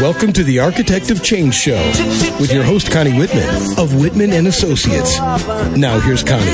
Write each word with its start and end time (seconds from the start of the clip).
Welcome 0.00 0.32
to 0.34 0.44
the 0.44 0.60
Architect 0.60 1.10
of 1.10 1.24
Change 1.24 1.52
Show 1.52 1.74
with 2.38 2.52
your 2.52 2.62
host 2.62 2.88
Connie 2.92 3.18
Whitman 3.18 3.48
of 3.76 4.00
Whitman 4.00 4.32
and 4.32 4.46
Associates. 4.46 5.18
Now 5.76 5.98
here's 5.98 6.22
Connie. 6.22 6.44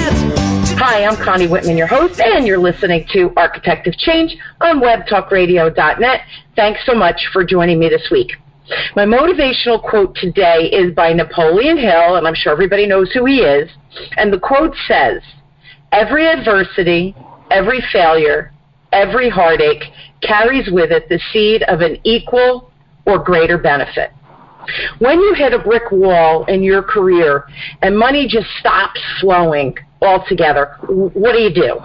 Hi, 0.79 1.05
I'm 1.05 1.17
Connie 1.17 1.47
Whitman, 1.47 1.77
your 1.77 1.87
host, 1.87 2.21
and 2.21 2.47
you're 2.47 2.57
listening 2.57 3.07
to 3.13 3.35
Architect 3.37 3.87
of 3.87 3.99
Change 3.99 4.35
on 4.63 4.81
webtalkradio.net. 4.81 6.21
Thanks 6.57 6.81
so 6.87 6.95
much 6.95 7.29
for 7.35 7.45
joining 7.45 7.79
me 7.79 7.91
this 7.91 8.09
week. 8.11 8.33
My 8.97 9.05
motivational 9.05 9.83
quote 9.83 10.17
today 10.17 10.71
is 10.73 10.95
by 10.95 11.13
Napoleon 11.13 11.77
Hill, 11.77 12.17
and 12.17 12.27
I'm 12.27 12.35
sure 12.35 12.53
everybody 12.53 12.87
knows 12.87 13.13
who 13.13 13.27
he 13.27 13.41
is. 13.41 13.69
And 14.17 14.33
the 14.33 14.39
quote 14.39 14.75
says, 14.89 15.21
Every 15.93 16.27
adversity, 16.27 17.15
every 17.51 17.83
failure, 17.93 18.54
every 18.95 19.29
heartache 19.29 19.85
carries 20.23 20.71
with 20.71 20.91
it 20.91 21.09
the 21.09 21.21
seed 21.33 21.63
of 21.65 21.81
an 21.81 21.99
equal 22.05 22.71
or 23.07 23.23
greater 23.23 23.59
benefit. 23.59 24.11
When 24.99 25.21
you 25.21 25.35
hit 25.35 25.53
a 25.53 25.59
brick 25.59 25.91
wall 25.91 26.47
in 26.47 26.63
your 26.63 26.83
career 26.83 27.45
and 27.83 27.99
money 27.99 28.27
just 28.27 28.47
stops 28.61 29.01
flowing 29.21 29.77
altogether, 30.01 30.77
what 30.89 31.33
do 31.33 31.41
you 31.41 31.53
do? 31.53 31.81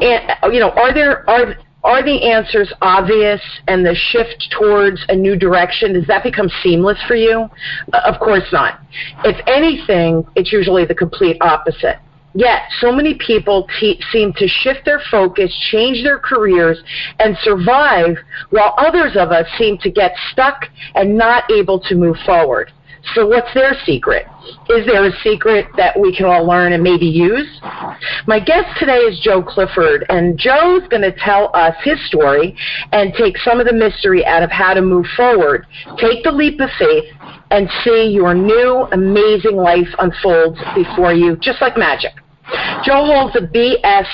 And, 0.00 0.54
you 0.54 0.60
know, 0.60 0.70
are 0.70 0.92
there 0.92 1.28
are 1.30 1.54
are 1.84 2.02
the 2.02 2.30
answers 2.30 2.72
obvious 2.82 3.40
and 3.68 3.86
the 3.86 3.94
shift 3.94 4.52
towards 4.58 5.00
a 5.08 5.14
new 5.14 5.36
direction 5.36 5.92
does 5.92 6.06
that 6.08 6.24
become 6.24 6.50
seamless 6.60 6.98
for 7.06 7.14
you 7.14 7.48
uh, 7.92 8.00
of 8.04 8.18
course 8.18 8.42
not 8.52 8.80
if 9.24 9.36
anything 9.46 10.26
it's 10.34 10.52
usually 10.52 10.84
the 10.84 10.94
complete 10.94 11.36
opposite 11.40 11.98
Yet, 12.38 12.62
so 12.80 12.92
many 12.92 13.14
people 13.14 13.68
seem 14.12 14.32
to 14.34 14.46
shift 14.46 14.84
their 14.84 15.00
focus, 15.10 15.52
change 15.72 16.04
their 16.04 16.20
careers, 16.20 16.80
and 17.18 17.36
survive, 17.42 18.16
while 18.50 18.74
others 18.78 19.16
of 19.16 19.32
us 19.32 19.44
seem 19.58 19.76
to 19.78 19.90
get 19.90 20.12
stuck 20.30 20.66
and 20.94 21.18
not 21.18 21.50
able 21.50 21.80
to 21.80 21.96
move 21.96 22.16
forward. 22.24 22.70
So, 23.14 23.26
what's 23.26 23.52
their 23.54 23.74
secret? 23.84 24.26
Is 24.68 24.86
there 24.86 25.04
a 25.04 25.10
secret 25.24 25.66
that 25.76 25.98
we 25.98 26.14
can 26.14 26.26
all 26.26 26.46
learn 26.46 26.74
and 26.74 26.80
maybe 26.80 27.06
use? 27.06 27.60
My 28.28 28.38
guest 28.38 28.68
today 28.78 28.98
is 28.98 29.18
Joe 29.18 29.42
Clifford, 29.42 30.06
and 30.08 30.38
Joe's 30.38 30.86
going 30.90 31.02
to 31.02 31.12
tell 31.18 31.50
us 31.54 31.74
his 31.82 31.98
story 32.06 32.56
and 32.92 33.12
take 33.14 33.36
some 33.38 33.58
of 33.58 33.66
the 33.66 33.72
mystery 33.72 34.24
out 34.24 34.44
of 34.44 34.52
how 34.52 34.74
to 34.74 34.80
move 34.80 35.06
forward. 35.16 35.66
Take 35.98 36.22
the 36.22 36.30
leap 36.30 36.60
of 36.60 36.70
faith 36.78 37.12
and 37.50 37.68
see 37.82 38.10
your 38.12 38.32
new, 38.32 38.86
amazing 38.92 39.56
life 39.56 39.88
unfold 39.98 40.56
before 40.76 41.12
you, 41.12 41.34
just 41.34 41.60
like 41.60 41.76
magic. 41.76 42.12
Joe 42.84 43.06
holds 43.06 43.36
a 43.36 43.40
BS 43.40 44.06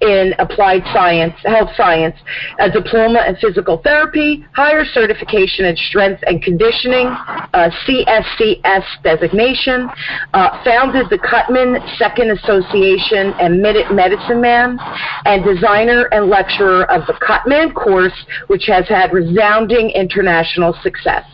in 0.00 0.34
applied 0.38 0.82
science, 0.92 1.34
health 1.44 1.70
science, 1.76 2.14
a 2.60 2.70
diploma 2.70 3.24
in 3.26 3.36
physical 3.36 3.78
therapy, 3.78 4.44
higher 4.54 4.84
certification 4.84 5.64
in 5.64 5.76
strength 5.76 6.22
and 6.26 6.42
conditioning, 6.42 7.06
a 7.06 7.70
CSCS 7.84 8.84
designation, 9.02 9.88
uh, 10.34 10.62
founded 10.64 11.06
the 11.10 11.18
Cutman 11.18 11.78
Second 11.98 12.30
Association 12.30 13.34
and 13.40 13.60
Medicine 13.60 14.40
Man, 14.40 14.78
and 15.24 15.44
designer 15.44 16.04
and 16.12 16.28
lecturer 16.30 16.88
of 16.90 17.06
the 17.06 17.14
Cutman 17.14 17.72
course, 17.72 18.14
which 18.46 18.66
has 18.66 18.86
had 18.88 19.12
resounding 19.12 19.90
international 19.90 20.74
success. 20.82 21.24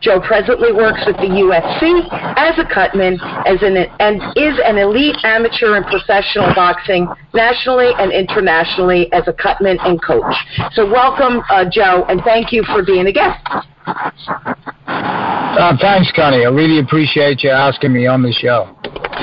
Joe 0.00 0.20
presently 0.20 0.72
works 0.72 1.04
with 1.06 1.16
the 1.16 1.28
UFC 1.28 2.08
as 2.36 2.58
a 2.58 2.64
cutman 2.64 3.20
as 3.44 3.62
an, 3.62 3.76
and 4.00 4.22
is 4.36 4.58
an 4.64 4.78
elite 4.78 5.16
amateur 5.24 5.76
and 5.76 5.84
professional 5.86 6.52
boxing 6.54 7.06
nationally 7.34 7.92
and 7.98 8.12
internationally 8.12 9.12
as 9.12 9.28
a 9.28 9.32
cutman 9.32 9.78
and 9.80 10.02
coach. 10.02 10.34
So 10.72 10.88
welcome, 10.88 11.42
uh, 11.50 11.64
Joe, 11.70 12.04
and 12.08 12.22
thank 12.22 12.52
you 12.52 12.62
for 12.64 12.84
being 12.84 13.06
a 13.06 13.12
guest. 13.12 13.40
Uh, 14.86 15.76
thanks, 15.80 16.12
Connie. 16.14 16.44
I 16.44 16.50
really 16.50 16.80
appreciate 16.80 17.42
you 17.42 17.50
asking 17.50 17.92
me 17.92 18.06
on 18.06 18.22
the 18.22 18.32
show. 18.32 18.74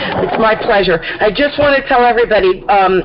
It's 0.03 0.39
my 0.39 0.55
pleasure. 0.55 0.99
I 1.19 1.29
just 1.29 1.59
want 1.59 1.81
to 1.81 1.87
tell 1.87 2.03
everybody, 2.03 2.63
um, 2.67 3.03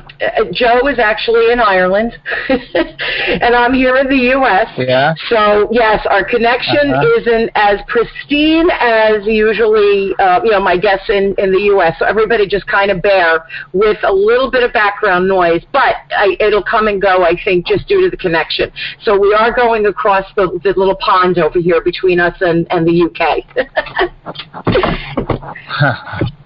Joe 0.51 0.87
is 0.87 0.99
actually 0.99 1.51
in 1.51 1.59
Ireland, 1.59 2.17
and 2.49 3.55
I'm 3.55 3.73
here 3.73 3.97
in 3.97 4.07
the 4.07 4.17
U.S. 4.39 4.67
Yeah. 4.77 5.13
So 5.29 5.67
yes, 5.71 6.05
our 6.09 6.23
connection 6.23 6.91
uh-huh. 6.91 7.19
isn't 7.19 7.51
as 7.55 7.79
pristine 7.87 8.69
as 8.79 9.25
usually, 9.25 10.15
uh, 10.19 10.41
you 10.43 10.51
know, 10.51 10.59
my 10.59 10.77
guests 10.77 11.09
in 11.09 11.33
in 11.37 11.51
the 11.51 11.61
U.S. 11.73 11.95
So 11.99 12.05
everybody 12.05 12.47
just 12.47 12.67
kind 12.67 12.91
of 12.91 13.01
bear 13.01 13.45
with 13.73 13.97
a 14.03 14.11
little 14.11 14.51
bit 14.51 14.63
of 14.63 14.73
background 14.73 15.27
noise, 15.27 15.63
but 15.71 15.95
I, 16.11 16.35
it'll 16.39 16.63
come 16.63 16.87
and 16.87 17.01
go. 17.01 17.23
I 17.23 17.35
think 17.43 17.65
just 17.65 17.87
due 17.87 18.01
to 18.01 18.09
the 18.09 18.17
connection. 18.17 18.71
So 19.03 19.17
we 19.17 19.33
are 19.33 19.53
going 19.53 19.85
across 19.85 20.25
the, 20.35 20.59
the 20.63 20.73
little 20.75 20.97
pond 20.97 21.37
over 21.37 21.59
here 21.59 21.81
between 21.83 22.19
us 22.19 22.35
and 22.41 22.67
and 22.69 22.87
the 22.87 22.93
U.K. 22.93 23.45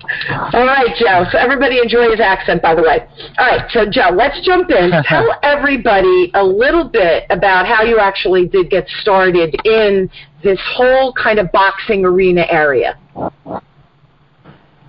All 0.53 0.65
right, 0.65 0.95
Joe. 0.95 1.25
So 1.31 1.37
everybody 1.37 1.79
enjoy 1.79 2.09
his 2.09 2.19
accent, 2.19 2.61
by 2.61 2.75
the 2.75 2.81
way. 2.81 2.99
All 3.37 3.45
right, 3.45 3.69
so 3.71 3.85
Joe, 3.89 4.09
let's 4.13 4.39
jump 4.45 4.69
in. 4.69 4.91
Tell 5.05 5.35
everybody 5.43 6.31
a 6.33 6.43
little 6.43 6.89
bit 6.89 7.25
about 7.29 7.65
how 7.67 7.83
you 7.83 7.99
actually 7.99 8.47
did 8.47 8.69
get 8.69 8.87
started 9.01 9.55
in 9.65 10.09
this 10.43 10.59
whole 10.75 11.13
kind 11.13 11.39
of 11.39 11.51
boxing 11.51 12.05
arena 12.05 12.45
area. 12.49 12.97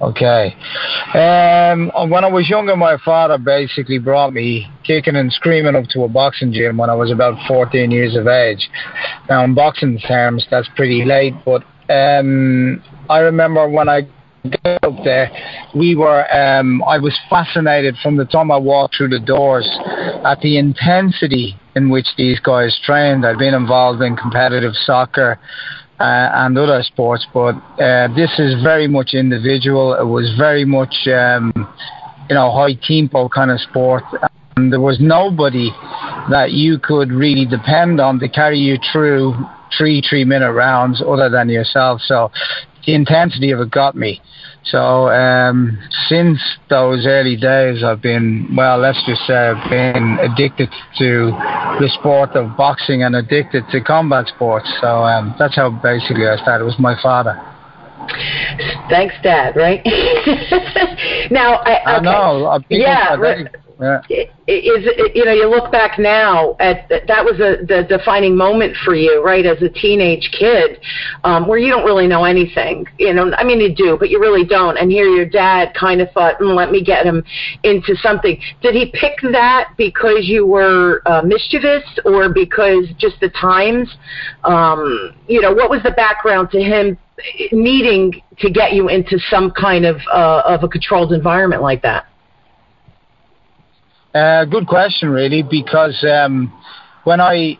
Okay. 0.00 0.54
Um, 1.14 1.90
when 2.10 2.24
I 2.24 2.28
was 2.28 2.48
younger, 2.50 2.76
my 2.76 2.98
father 3.04 3.38
basically 3.38 3.98
brought 3.98 4.32
me 4.32 4.66
kicking 4.82 5.16
and 5.16 5.32
screaming 5.32 5.76
up 5.76 5.84
to 5.90 6.02
a 6.02 6.08
boxing 6.08 6.52
gym 6.52 6.76
when 6.76 6.90
I 6.90 6.94
was 6.94 7.10
about 7.10 7.38
14 7.46 7.90
years 7.90 8.16
of 8.16 8.26
age. 8.26 8.68
Now, 9.30 9.44
in 9.44 9.54
boxing 9.54 9.98
terms, 9.98 10.46
that's 10.50 10.68
pretty 10.76 11.04
late, 11.04 11.34
but 11.44 11.62
um, 11.88 12.82
I 13.08 13.20
remember 13.20 13.68
when 13.68 13.88
I 13.88 14.02
up 14.82 15.04
there, 15.04 15.30
we 15.74 15.94
were. 15.94 16.24
Um, 16.34 16.82
I 16.84 16.98
was 16.98 17.18
fascinated 17.30 17.96
from 18.02 18.16
the 18.16 18.24
time 18.24 18.50
I 18.50 18.58
walked 18.58 18.96
through 18.96 19.08
the 19.08 19.18
doors 19.18 19.68
at 20.24 20.40
the 20.40 20.58
intensity 20.58 21.56
in 21.74 21.88
which 21.88 22.06
these 22.16 22.40
guys 22.40 22.78
trained. 22.84 23.24
I'd 23.24 23.38
been 23.38 23.54
involved 23.54 24.02
in 24.02 24.16
competitive 24.16 24.72
soccer. 24.74 25.38
Uh, 26.00 26.28
and 26.34 26.58
other 26.58 26.82
sports, 26.82 27.24
but 27.32 27.54
uh, 27.80 28.08
this 28.16 28.40
is 28.40 28.60
very 28.64 28.88
much 28.88 29.14
individual. 29.14 29.94
It 29.94 30.02
was 30.04 30.34
very 30.36 30.64
much, 30.64 30.92
um, 31.06 31.52
you 32.28 32.34
know, 32.34 32.50
high 32.50 32.74
tempo 32.82 33.28
kind 33.28 33.52
of 33.52 33.60
sport, 33.60 34.02
and 34.56 34.72
there 34.72 34.80
was 34.80 34.98
nobody 34.98 35.70
that 36.30 36.50
you 36.50 36.80
could 36.80 37.12
really 37.12 37.46
depend 37.46 38.00
on 38.00 38.18
to 38.18 38.28
carry 38.28 38.58
you 38.58 38.76
through 38.92 39.34
three 39.78 40.02
three 40.02 40.24
minute 40.24 40.52
rounds 40.52 41.00
other 41.00 41.30
than 41.30 41.48
yourself. 41.48 42.00
So 42.00 42.28
the 42.86 42.94
intensity 42.94 43.50
of 43.50 43.60
it 43.60 43.70
got 43.70 43.94
me. 43.94 44.20
So 44.64 45.08
um, 45.08 45.78
since 46.08 46.40
those 46.70 47.06
early 47.06 47.36
days, 47.36 47.84
I've 47.84 48.00
been 48.00 48.54
well. 48.56 48.78
Let's 48.78 49.02
just 49.06 49.26
say 49.26 49.34
I've 49.34 49.70
been 49.70 50.18
addicted 50.20 50.70
to 50.98 51.30
the 51.80 51.90
sport 51.98 52.30
of 52.30 52.56
boxing 52.56 53.02
and 53.02 53.14
addicted 53.14 53.64
to 53.72 53.80
combat 53.82 54.28
sports. 54.28 54.66
So 54.80 55.04
um, 55.04 55.34
that's 55.38 55.56
how 55.56 55.70
basically 55.70 56.26
I 56.26 56.36
started. 56.36 56.64
It 56.64 56.66
was 56.66 56.78
my 56.78 56.96
father. 57.02 57.40
Thanks, 58.88 59.14
Dad. 59.22 59.56
Right 59.56 59.82
now, 61.30 61.54
I, 61.54 61.80
okay. 61.80 61.82
I 61.86 62.00
know. 62.00 62.60
Yeah. 62.70 63.16
Yeah. 63.80 64.02
Is 64.46 64.86
you 65.14 65.24
know 65.24 65.32
you 65.32 65.48
look 65.48 65.72
back 65.72 65.98
now 65.98 66.56
at 66.60 66.88
that 66.88 67.24
was 67.24 67.40
a, 67.40 67.64
the 67.64 67.84
defining 67.88 68.36
moment 68.36 68.76
for 68.84 68.94
you, 68.94 69.24
right? 69.24 69.44
As 69.44 69.60
a 69.62 69.68
teenage 69.68 70.30
kid, 70.38 70.80
um, 71.24 71.48
where 71.48 71.58
you 71.58 71.70
don't 71.70 71.84
really 71.84 72.06
know 72.06 72.24
anything. 72.24 72.86
You 72.98 73.14
know, 73.14 73.32
I 73.36 73.42
mean 73.42 73.58
you 73.58 73.74
do, 73.74 73.96
but 73.98 74.10
you 74.10 74.20
really 74.20 74.44
don't. 74.44 74.76
And 74.76 74.90
here 74.90 75.06
your 75.06 75.26
dad 75.26 75.74
kind 75.74 76.00
of 76.00 76.10
thought, 76.12 76.38
mm, 76.38 76.54
let 76.54 76.70
me 76.70 76.84
get 76.84 77.04
him 77.04 77.24
into 77.64 77.96
something. 77.96 78.40
Did 78.60 78.74
he 78.74 78.92
pick 78.92 79.18
that 79.32 79.70
because 79.76 80.28
you 80.28 80.46
were 80.46 81.02
uh, 81.06 81.22
mischievous, 81.22 81.84
or 82.04 82.32
because 82.32 82.86
just 82.98 83.18
the 83.20 83.30
times? 83.30 83.92
Um, 84.44 85.14
you 85.26 85.40
know, 85.40 85.52
what 85.52 85.70
was 85.70 85.82
the 85.82 85.92
background 85.92 86.50
to 86.50 86.60
him 86.60 86.98
needing 87.50 88.20
to 88.38 88.50
get 88.50 88.72
you 88.72 88.88
into 88.88 89.18
some 89.30 89.50
kind 89.50 89.84
of 89.84 89.96
uh, 90.12 90.42
of 90.46 90.62
a 90.62 90.68
controlled 90.68 91.12
environment 91.12 91.62
like 91.62 91.82
that? 91.82 92.06
Uh, 94.14 94.44
good 94.44 94.68
question, 94.68 95.10
really, 95.10 95.42
because 95.42 96.04
um, 96.08 96.52
when 97.02 97.20
I 97.20 97.58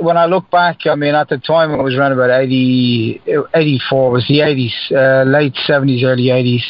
when 0.00 0.16
I 0.16 0.26
look 0.26 0.48
back, 0.50 0.86
I 0.86 0.94
mean, 0.94 1.14
at 1.14 1.28
the 1.28 1.38
time 1.38 1.72
it 1.72 1.82
was 1.82 1.96
around 1.96 2.12
about 2.12 2.30
80, 2.30 3.22
84, 3.54 4.08
it 4.08 4.12
was 4.12 4.26
the 4.28 4.38
80s, 4.38 4.92
uh, 4.92 5.28
late 5.28 5.54
70s, 5.66 6.04
early 6.04 6.24
80s. 6.24 6.62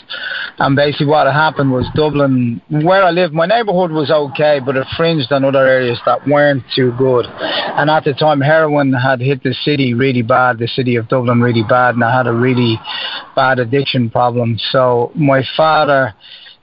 And 0.59 0.75
basically 0.77 1.07
what 1.07 1.27
happened 1.27 1.71
was 1.71 1.87
Dublin, 1.95 2.63
where 2.71 3.03
I 3.03 3.11
lived, 3.11 3.35
my 3.35 3.45
neighbourhood 3.45 3.91
was 3.91 4.11
okay, 4.11 4.61
but 4.65 4.77
it 4.77 4.87
fringed 4.97 5.31
on 5.31 5.45
other 5.45 5.67
areas 5.67 6.01
that 6.07 6.27
weren't 6.27 6.63
too 6.75 6.95
good. 6.97 7.27
And 7.27 7.91
at 7.91 8.05
the 8.05 8.15
time, 8.15 8.41
heroin 8.41 8.93
had 8.95 9.21
hit 9.21 9.43
the 9.43 9.53
city 9.53 9.93
really 9.93 10.23
bad, 10.23 10.59
the 10.59 10.69
city 10.69 10.97
of 10.97 11.09
Dublin 11.09 11.43
really 11.43 11.65
bad, 11.69 11.97
and 11.97 12.05
I 12.05 12.17
had 12.17 12.29
a 12.29 12.33
really 12.33 12.81
bad 13.37 13.59
addiction 13.59 14.09
problem. 14.11 14.59
So 14.71 15.13
my 15.15 15.43
father 15.57 16.15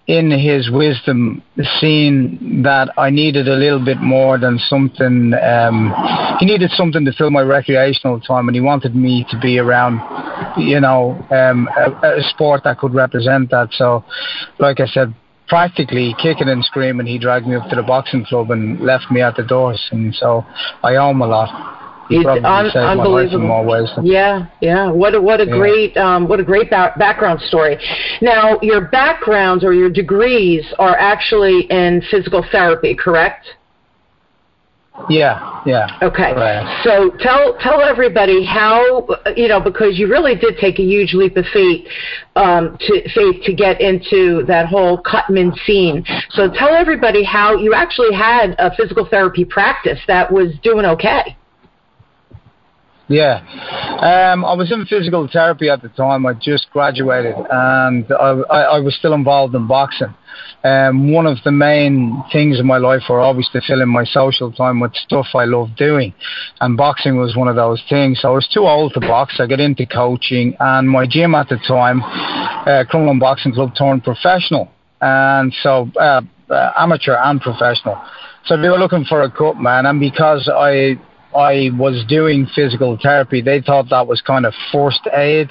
in 0.07 0.29
his 0.29 0.69
wisdom, 0.69 1.41
seen 1.79 2.61
that 2.63 2.89
I 2.97 3.09
needed 3.09 3.47
a 3.47 3.55
little 3.55 3.83
bit 3.83 3.99
more 4.01 4.37
than 4.37 4.59
something. 4.59 5.33
Um, 5.33 5.93
he 6.39 6.45
needed 6.45 6.69
something 6.71 7.03
to 7.05 7.13
fill 7.13 7.31
my 7.31 7.41
recreational 7.41 8.19
time, 8.19 8.47
and 8.47 8.55
he 8.55 8.61
wanted 8.61 8.95
me 8.95 9.25
to 9.31 9.39
be 9.39 9.57
around, 9.57 9.99
you 10.57 10.79
know, 10.79 11.25
um, 11.31 11.67
a, 11.75 12.19
a 12.19 12.23
sport 12.29 12.61
that 12.65 12.77
could 12.77 12.93
represent 12.93 13.49
that. 13.49 13.69
So, 13.71 14.05
like 14.59 14.79
I 14.79 14.85
said, 14.85 15.15
practically 15.47 16.15
kicking 16.21 16.49
and 16.49 16.63
screaming, 16.63 17.07
he 17.07 17.17
dragged 17.17 17.47
me 17.47 17.55
up 17.55 17.67
to 17.69 17.75
the 17.75 17.83
boxing 17.83 18.25
club 18.25 18.51
and 18.51 18.79
left 18.81 19.09
me 19.09 19.21
at 19.21 19.35
the 19.35 19.43
doors. 19.43 19.83
And 19.91 20.13
so 20.13 20.45
I 20.83 20.95
owe 20.97 21.09
him 21.09 21.21
a 21.21 21.27
lot. 21.27 21.84
It's 22.09 22.45
un- 22.45 22.67
unbelievable. 22.67 23.47
Yeah, 24.03 24.47
yeah. 24.61 24.91
What 24.91 25.15
a, 25.15 25.21
what 25.21 25.41
a 25.41 25.45
yeah. 25.45 25.57
great 25.57 25.97
um, 25.97 26.27
what 26.27 26.39
a 26.39 26.43
great 26.43 26.69
ba- 26.69 26.93
background 26.97 27.41
story. 27.41 27.77
Now, 28.21 28.59
your 28.61 28.81
backgrounds 28.81 29.63
or 29.63 29.73
your 29.73 29.89
degrees 29.89 30.65
are 30.77 30.95
actually 30.97 31.61
in 31.69 32.01
physical 32.11 32.45
therapy, 32.51 32.95
correct? 32.95 33.47
Yeah, 35.09 35.61
yeah. 35.65 35.87
Okay. 36.01 36.33
Right. 36.33 36.81
So 36.83 37.11
tell 37.19 37.57
tell 37.59 37.81
everybody 37.81 38.45
how 38.45 39.07
you 39.35 39.49
know 39.49 39.59
because 39.59 39.99
you 39.99 40.07
really 40.07 40.35
did 40.35 40.57
take 40.57 40.79
a 40.79 40.83
huge 40.83 41.13
leap 41.13 41.35
of 41.35 41.45
faith 41.51 41.85
um, 42.35 42.77
to 42.79 43.09
faith 43.09 43.43
to 43.43 43.53
get 43.53 43.81
into 43.81 44.45
that 44.47 44.67
whole 44.67 44.97
Cutman 44.99 45.53
scene. 45.65 46.05
So 46.29 46.49
tell 46.49 46.73
everybody 46.73 47.23
how 47.23 47.57
you 47.57 47.73
actually 47.73 48.15
had 48.15 48.55
a 48.57 48.73
physical 48.75 49.05
therapy 49.05 49.43
practice 49.43 49.99
that 50.07 50.31
was 50.31 50.53
doing 50.63 50.85
okay. 50.85 51.35
Yeah, 53.07 53.37
um, 54.01 54.43
I 54.43 54.53
was 54.53 54.71
in 54.71 54.83
physical 54.87 55.29
therapy 55.31 55.69
at 55.69 55.83
the 55.83 55.89
time. 55.89 56.25
I 56.25 56.33
just 56.33 56.71
graduated, 56.71 57.35
and 57.51 58.05
I, 58.11 58.29
I, 58.49 58.61
I 58.61 58.79
was 58.79 58.95
still 58.95 59.13
involved 59.13 59.53
in 59.53 59.67
boxing. 59.67 60.13
Um, 60.63 61.11
one 61.11 61.27
of 61.27 61.37
the 61.43 61.51
main 61.51 62.23
things 62.31 62.59
in 62.59 62.65
my 62.65 62.77
life 62.77 63.03
were 63.07 63.19
always 63.19 63.47
to 63.49 63.61
fill 63.61 63.81
in 63.81 63.89
my 63.89 64.05
social 64.05 64.51
time 64.51 64.79
with 64.79 64.95
stuff 64.95 65.27
I 65.35 65.45
love 65.45 65.75
doing, 65.77 66.15
and 66.59 66.75
boxing 66.75 67.17
was 67.17 67.35
one 67.35 67.47
of 67.47 67.55
those 67.55 67.83
things. 67.87 68.21
So 68.21 68.29
I 68.29 68.31
was 68.31 68.47
too 68.51 68.61
old 68.61 68.95
to 68.95 68.99
box. 69.01 69.35
I 69.39 69.45
got 69.45 69.59
into 69.59 69.85
coaching, 69.85 70.57
and 70.59 70.89
my 70.89 71.05
gym 71.07 71.35
at 71.35 71.47
the 71.49 71.57
time, 71.57 72.01
uh, 72.01 72.85
Crumlin 72.91 73.19
Boxing 73.19 73.53
Club, 73.53 73.73
turned 73.77 74.03
professional, 74.03 74.71
and 74.99 75.53
so 75.61 75.91
uh, 75.99 76.21
uh, 76.49 76.71
amateur 76.75 77.17
and 77.23 77.39
professional. 77.39 78.01
So 78.45 78.59
they 78.59 78.69
were 78.69 78.79
looking 78.79 79.05
for 79.05 79.21
a 79.21 79.29
cut 79.29 79.57
man, 79.57 79.85
and 79.85 79.99
because 79.99 80.49
I 80.51 80.97
I 81.35 81.69
was 81.77 82.05
doing 82.07 82.47
physical 82.55 82.97
therapy, 83.01 83.41
they 83.41 83.61
thought 83.61 83.89
that 83.89 84.07
was 84.07 84.21
kind 84.21 84.45
of 84.45 84.53
forced 84.71 85.07
aid. 85.13 85.49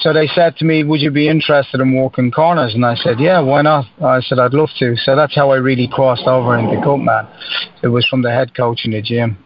So 0.00 0.12
they 0.12 0.26
said 0.26 0.56
to 0.56 0.64
me, 0.64 0.82
Would 0.82 1.00
you 1.00 1.10
be 1.10 1.28
interested 1.28 1.80
in 1.80 1.94
walking 1.94 2.30
corners? 2.30 2.74
And 2.74 2.84
I 2.84 2.94
said, 2.94 3.20
Yeah, 3.20 3.40
why 3.40 3.62
not? 3.62 3.86
I 4.02 4.20
said, 4.20 4.38
I'd 4.38 4.54
love 4.54 4.70
to. 4.78 4.96
So 4.96 5.14
that's 5.14 5.34
how 5.34 5.50
I 5.50 5.56
really 5.56 5.88
crossed 5.88 6.26
over 6.26 6.58
into 6.58 6.80
Cutman. 6.82 7.26
It 7.82 7.88
was 7.88 8.06
from 8.06 8.22
the 8.22 8.30
head 8.30 8.54
coach 8.56 8.80
in 8.84 8.92
the 8.92 9.02
gym. 9.02 9.38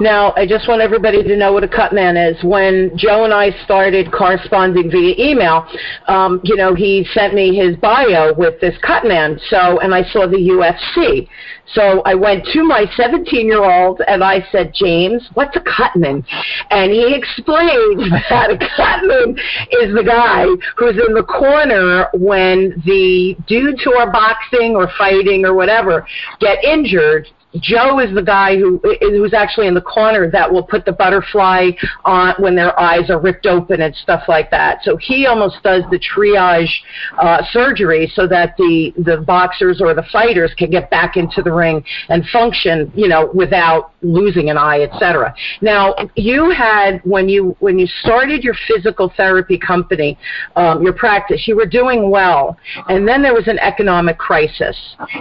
Now, 0.00 0.32
I 0.34 0.46
just 0.46 0.66
want 0.66 0.80
everybody 0.80 1.22
to 1.22 1.36
know 1.36 1.52
what 1.52 1.62
a 1.62 1.68
cut 1.68 1.92
man 1.92 2.16
is. 2.16 2.42
When 2.42 2.90
Joe 2.96 3.24
and 3.24 3.34
I 3.34 3.50
started 3.64 4.10
corresponding 4.10 4.90
via 4.90 5.14
email, 5.18 5.66
um, 6.08 6.40
you 6.42 6.56
know, 6.56 6.74
he 6.74 7.06
sent 7.12 7.34
me 7.34 7.54
his 7.54 7.76
bio 7.76 8.32
with 8.32 8.58
this 8.62 8.74
cut 8.82 9.04
man. 9.04 9.38
So, 9.48 9.78
and 9.80 9.94
I 9.94 10.02
saw 10.04 10.26
the 10.26 10.38
UFC. 10.38 11.28
So 11.74 12.00
I 12.04 12.14
went 12.14 12.46
to 12.46 12.64
my 12.64 12.86
17 12.96 13.46
year 13.46 13.62
old 13.62 14.00
and 14.08 14.24
I 14.24 14.44
said, 14.50 14.72
James, 14.74 15.28
what's 15.34 15.54
a 15.56 15.60
cutman? 15.60 16.24
And 16.70 16.90
he 16.90 17.14
explained 17.14 18.00
that 18.30 18.50
a 18.50 18.58
cutman 18.76 19.36
is 19.82 19.94
the 19.94 20.02
guy 20.04 20.46
who's 20.76 20.96
in 21.06 21.14
the 21.14 21.24
corner 21.24 22.08
when 22.14 22.82
the 22.86 23.36
dudes 23.46 23.82
who 23.84 23.94
are 23.94 24.10
boxing 24.10 24.74
or 24.74 24.90
fighting 24.96 25.44
or 25.44 25.54
whatever 25.54 26.06
get 26.40 26.64
injured 26.64 27.28
Joe 27.58 27.98
is 27.98 28.14
the 28.14 28.22
guy 28.22 28.56
who 28.56 28.80
who's 29.00 29.34
actually 29.34 29.66
in 29.66 29.74
the 29.74 29.80
corner 29.80 30.30
that 30.30 30.50
will 30.50 30.62
put 30.62 30.84
the 30.84 30.92
butterfly 30.92 31.70
on 32.04 32.34
when 32.38 32.54
their 32.54 32.78
eyes 32.78 33.10
are 33.10 33.20
ripped 33.20 33.46
open 33.46 33.82
and 33.82 33.94
stuff 33.96 34.24
like 34.28 34.50
that. 34.50 34.78
So 34.84 34.96
he 34.96 35.26
almost 35.26 35.62
does 35.62 35.82
the 35.90 35.98
triage 35.98 36.70
uh, 37.18 37.42
surgery 37.50 38.10
so 38.14 38.28
that 38.28 38.56
the 38.56 38.92
the 38.98 39.18
boxers 39.18 39.80
or 39.80 39.94
the 39.94 40.04
fighters 40.12 40.54
can 40.56 40.70
get 40.70 40.90
back 40.90 41.16
into 41.16 41.42
the 41.42 41.52
ring 41.52 41.84
and 42.08 42.24
function, 42.28 42.92
you 42.94 43.08
know, 43.08 43.30
without 43.34 43.92
losing 44.02 44.48
an 44.50 44.56
eye, 44.56 44.82
etc. 44.82 45.34
Now 45.60 45.94
you 46.14 46.50
had 46.50 47.00
when 47.04 47.28
you 47.28 47.56
when 47.58 47.78
you 47.78 47.86
started 48.02 48.44
your 48.44 48.54
physical 48.68 49.12
therapy 49.16 49.58
company, 49.58 50.16
um, 50.54 50.82
your 50.82 50.92
practice, 50.92 51.48
you 51.48 51.56
were 51.56 51.66
doing 51.66 52.10
well, 52.10 52.56
and 52.88 53.08
then 53.08 53.22
there 53.22 53.34
was 53.34 53.48
an 53.48 53.58
economic 53.58 54.18
crisis. 54.18 54.76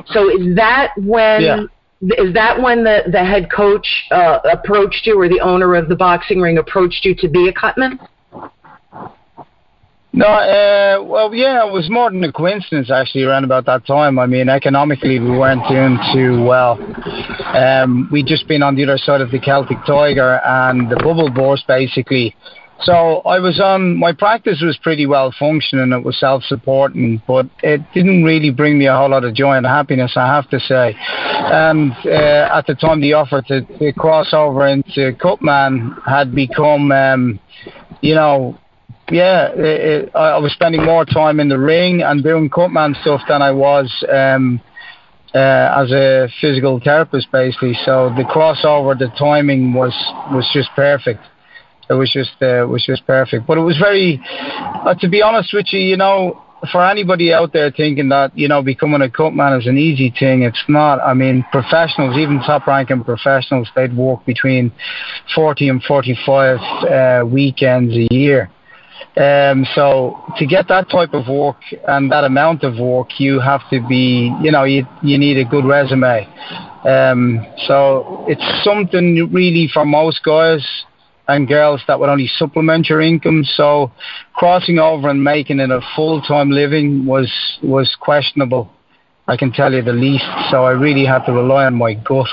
So 0.08 0.30
is 0.30 0.56
that 0.56 0.92
when 0.96 1.42
yeah 1.42 1.64
is 2.02 2.34
that 2.34 2.62
when 2.62 2.84
the, 2.84 3.04
the 3.12 3.24
head 3.24 3.52
coach 3.52 3.88
uh, 4.12 4.40
approached 4.52 5.06
you 5.06 5.20
or 5.20 5.28
the 5.28 5.42
owner 5.42 5.76
of 5.76 5.90
the 5.90 5.96
boxing 5.96 6.40
ring 6.40 6.58
approached 6.58 7.04
you 7.04 7.14
to 7.16 7.28
be 7.28 7.50
a 7.50 7.54
cutman? 7.54 8.00
No, 10.12 10.26
uh, 10.26 11.04
well, 11.04 11.34
yeah, 11.36 11.68
it 11.68 11.72
was 11.72 11.88
more 11.90 12.10
than 12.10 12.24
a 12.24 12.32
coincidence 12.32 12.90
actually 12.90 13.24
around 13.24 13.44
about 13.44 13.66
that 13.68 13.86
time. 13.86 14.18
I 14.18 14.26
mean, 14.26 14.50
economically, 14.50 15.20
we 15.20 15.30
weren't 15.30 15.62
doing 15.70 16.00
too 16.14 16.44
well. 16.44 16.80
Um, 17.56 18.10
we'd 18.12 18.26
just 18.26 18.48
been 18.48 18.64
on 18.64 18.76
the 18.76 18.84
other 18.84 18.98
side 18.98 19.22
of 19.22 19.30
the 19.30 19.40
Celtic 19.40 19.78
Tiger 19.86 20.42
and 20.44 20.90
the 20.90 20.96
bubble 20.96 21.30
burst 21.30 21.68
basically 21.68 22.36
so 22.84 23.22
I 23.26 23.40
was 23.40 23.60
on, 23.60 23.98
my 23.98 24.14
practice 24.14 24.62
was 24.62 24.78
pretty 24.78 25.06
well 25.06 25.34
functioning. 25.38 25.92
It 25.92 26.04
was 26.04 26.18
self 26.18 26.44
supporting, 26.44 27.22
but 27.28 27.48
it 27.62 27.82
didn't 27.94 28.24
really 28.24 28.52
bring 28.52 28.78
me 28.78 28.88
a 28.88 28.96
whole 28.96 29.10
lot 29.10 29.26
of 29.26 29.34
joy 29.34 29.58
and 29.58 29.66
happiness, 29.66 30.14
I 30.16 30.28
have 30.28 30.50
to 30.52 30.60
say. 30.60 30.96
And 30.98 31.92
uh, 32.06 32.50
at 32.54 32.68
the 32.68 32.76
time, 32.76 33.02
the 33.02 33.14
offer 33.14 33.42
to, 33.42 33.62
to 33.62 33.94
cross 33.94 34.34
over 34.34 34.66
into 34.68 35.14
Cutman 35.22 35.98
had 36.06 36.34
become, 36.34 36.92
um, 36.92 37.40
you 38.02 38.16
know, 38.16 38.58
yeah, 39.12 39.50
it, 39.50 40.06
it, 40.06 40.16
I 40.16 40.38
was 40.38 40.54
spending 40.54 40.86
more 40.86 41.04
time 41.04 41.40
in 41.40 41.50
the 41.50 41.60
ring 41.60 42.02
and 42.02 42.24
doing 42.24 42.50
Cutman 42.50 42.96
stuff 43.02 43.22
than 43.28 43.42
I 43.42 43.52
was. 43.52 43.92
Um, 44.12 44.62
uh, 45.32 45.84
as 45.84 45.92
a 45.92 46.28
physical 46.42 46.80
therapist, 46.84 47.32
basically. 47.32 47.78
So 47.86 48.12
the 48.18 48.24
crossover, 48.24 48.98
the 48.98 49.10
timing 49.16 49.74
was 49.74 49.94
was 50.32 50.50
just 50.52 50.70
perfect 50.76 51.22
it 51.90 51.94
was 51.94 52.12
just 52.12 52.42
uh, 52.42 52.66
was 52.68 52.86
just 52.86 53.06
perfect. 53.08 53.48
But 53.48 53.58
it 53.58 53.62
was 53.62 53.78
very, 53.78 54.22
uh, 54.30 54.94
to 54.96 55.10
be 55.10 55.22
honest 55.22 55.54
with 55.54 55.74
you, 55.74 55.80
you 55.80 55.98
know, 55.98 56.42
for 56.72 56.86
anybody 56.86 57.34
out 57.34 57.54
there 57.54 57.72
thinking 57.72 58.10
that 58.10 58.38
you 58.38 58.48
know 58.48 58.62
becoming 58.62 59.02
a 59.02 59.10
cut 59.10 59.34
man 59.34 59.60
is 59.60 59.68
an 59.68 59.78
easy 59.78 60.14
thing, 60.18 60.44
it's 60.44 60.64
not. 60.68 61.00
I 61.00 61.14
mean, 61.14 61.46
professionals, 61.52 62.18
even 62.18 62.40
top 62.40 62.68
ranking 62.68 63.04
professionals, 63.04 63.70
they'd 63.76 63.96
work 63.96 64.26
between 64.26 64.72
forty 65.34 65.70
and 65.70 65.82
forty 65.84 66.18
five 66.26 66.60
uh, 66.84 67.26
weekends 67.26 67.94
a 67.96 68.14
year. 68.14 68.52
Um, 69.18 69.66
so 69.74 70.22
to 70.38 70.46
get 70.46 70.68
that 70.68 70.90
type 70.90 71.14
of 71.14 71.28
work 71.28 71.58
and 71.88 72.12
that 72.12 72.24
amount 72.24 72.64
of 72.64 72.78
work, 72.78 73.20
you 73.20 73.40
have 73.40 73.62
to 73.70 73.86
be, 73.88 74.34
you 74.42 74.52
know, 74.52 74.66
you 74.66 74.86
you 75.02 75.18
need 75.18 75.38
a 75.38 75.46
good 75.46 75.66
resume. 75.66 76.28
Um, 76.86 77.46
so 77.68 78.26
it's 78.28 78.64
something 78.64 79.30
really 79.32 79.70
for 79.74 79.86
most 79.86 80.24
guys 80.24 80.66
and 81.30 81.48
girls 81.48 81.82
that 81.88 82.00
would 82.00 82.10
only 82.10 82.28
supplement 82.28 82.90
your 82.90 83.02
income. 83.02 83.44
So 83.44 83.92
crossing 84.34 84.80
over 84.80 85.10
and 85.10 85.24
making 85.24 85.60
it 85.60 85.70
a 85.70 85.80
full 85.96 86.22
time 86.22 86.50
living 86.50 87.06
was 87.06 87.32
was 87.64 87.96
questionable. 88.00 88.72
I 89.28 89.38
can 89.38 89.52
tell 89.52 89.72
you 89.72 89.84
the 89.84 89.94
least. 89.94 90.26
So 90.50 90.66
I 90.66 90.72
really 90.72 91.06
had 91.06 91.26
to 91.26 91.32
rely 91.32 91.66
on 91.66 91.76
my 91.76 91.94
gut 91.94 92.28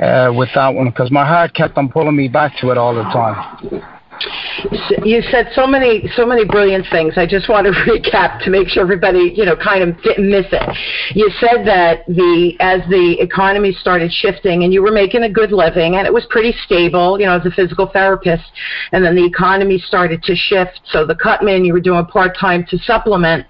uh, 0.00 0.30
with 0.34 0.50
that 0.54 0.68
one 0.68 0.90
because 0.90 1.10
my 1.10 1.26
heart 1.26 1.54
kept 1.54 1.78
on 1.78 1.88
pulling 1.88 2.14
me 2.14 2.28
back 2.28 2.52
to 2.60 2.70
it 2.70 2.78
all 2.78 2.94
the 2.94 3.04
time. 3.04 3.97
You 5.04 5.22
said 5.30 5.48
so 5.54 5.66
many 5.66 6.08
so 6.16 6.26
many 6.26 6.44
brilliant 6.44 6.86
things. 6.90 7.14
I 7.16 7.26
just 7.26 7.48
want 7.48 7.66
to 7.66 7.72
recap 7.88 8.42
to 8.44 8.50
make 8.50 8.68
sure 8.68 8.82
everybody 8.82 9.32
you 9.34 9.44
know 9.44 9.56
kind 9.56 9.82
of 9.82 10.00
didn't 10.02 10.30
miss 10.30 10.46
it. 10.50 11.16
You 11.16 11.30
said 11.40 11.66
that 11.66 12.06
the 12.06 12.56
as 12.60 12.80
the 12.88 13.16
economy 13.20 13.72
started 13.72 14.12
shifting 14.12 14.64
and 14.64 14.72
you 14.72 14.82
were 14.82 14.92
making 14.92 15.22
a 15.22 15.30
good 15.30 15.52
living 15.52 15.96
and 15.96 16.06
it 16.06 16.12
was 16.12 16.26
pretty 16.30 16.54
stable, 16.64 17.20
you 17.20 17.26
know, 17.26 17.38
as 17.38 17.46
a 17.46 17.50
physical 17.50 17.88
therapist, 17.92 18.44
and 18.92 19.04
then 19.04 19.14
the 19.14 19.24
economy 19.24 19.78
started 19.78 20.22
to 20.24 20.34
shift. 20.34 20.80
So 20.90 21.06
the 21.06 21.14
cutman 21.14 21.64
you 21.64 21.72
were 21.72 21.80
doing 21.80 22.04
part 22.06 22.36
time 22.38 22.66
to 22.70 22.78
supplement, 22.78 23.46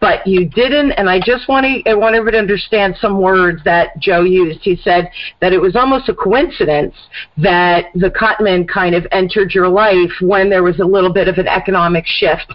but 0.00 0.26
you 0.26 0.48
didn't. 0.48 0.92
And 0.92 1.08
I 1.08 1.20
just 1.20 1.48
want 1.48 1.64
to 1.64 1.90
I 1.90 1.94
want 1.94 2.14
everybody 2.14 2.36
to 2.36 2.40
understand 2.40 2.96
some 3.00 3.20
words 3.20 3.62
that 3.64 3.98
Joe 3.98 4.22
used. 4.22 4.60
He 4.60 4.76
said 4.76 5.10
that 5.40 5.52
it 5.52 5.60
was 5.60 5.76
almost 5.76 6.08
a 6.08 6.14
coincidence 6.14 6.94
that 7.38 7.86
the 7.94 8.10
cutman 8.10 8.66
kind 8.66 8.94
of 8.94 9.06
entered 9.12 9.52
your 9.52 9.68
life 9.68 10.09
when 10.20 10.50
there 10.50 10.62
was 10.62 10.78
a 10.80 10.84
little 10.84 11.12
bit 11.12 11.28
of 11.28 11.38
an 11.38 11.48
economic 11.48 12.04
shift. 12.06 12.52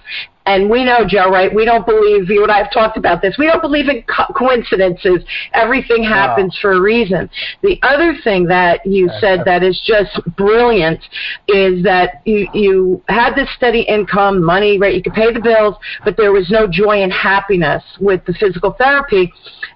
And 0.47 0.69
we 0.69 0.83
know, 0.83 0.99
Joe, 1.07 1.31
right? 1.31 1.53
We 1.53 1.65
don't 1.65 1.87
believe, 1.87 2.29
you 2.29 2.43
and 2.43 2.51
I 2.51 2.59
have 2.59 2.71
talked 2.71 2.97
about 2.97 3.21
this, 3.21 3.35
we 3.39 3.47
don't 3.47 3.61
believe 3.61 3.89
in 3.89 4.03
co- 4.03 4.31
coincidences. 4.35 5.23
Everything 5.53 6.03
happens 6.03 6.55
no. 6.55 6.61
for 6.61 6.73
a 6.73 6.81
reason. 6.81 7.29
The 7.63 7.79
other 7.81 8.15
thing 8.23 8.45
that 8.45 8.85
you 8.85 9.09
said 9.19 9.39
that 9.45 9.63
is 9.63 9.81
just 9.83 10.21
brilliant 10.37 10.99
is 11.47 11.83
that 11.83 12.21
you, 12.25 12.47
you 12.53 13.03
had 13.07 13.33
this 13.33 13.49
steady 13.55 13.81
income, 13.81 14.43
money, 14.43 14.77
right? 14.77 14.93
You 14.93 15.01
could 15.01 15.13
pay 15.13 15.33
the 15.33 15.39
bills, 15.39 15.75
but 16.03 16.15
there 16.15 16.31
was 16.31 16.51
no 16.51 16.67
joy 16.67 17.01
and 17.01 17.11
happiness 17.11 17.83
with 17.99 18.23
the 18.25 18.33
physical 18.33 18.75
therapy 18.77 19.33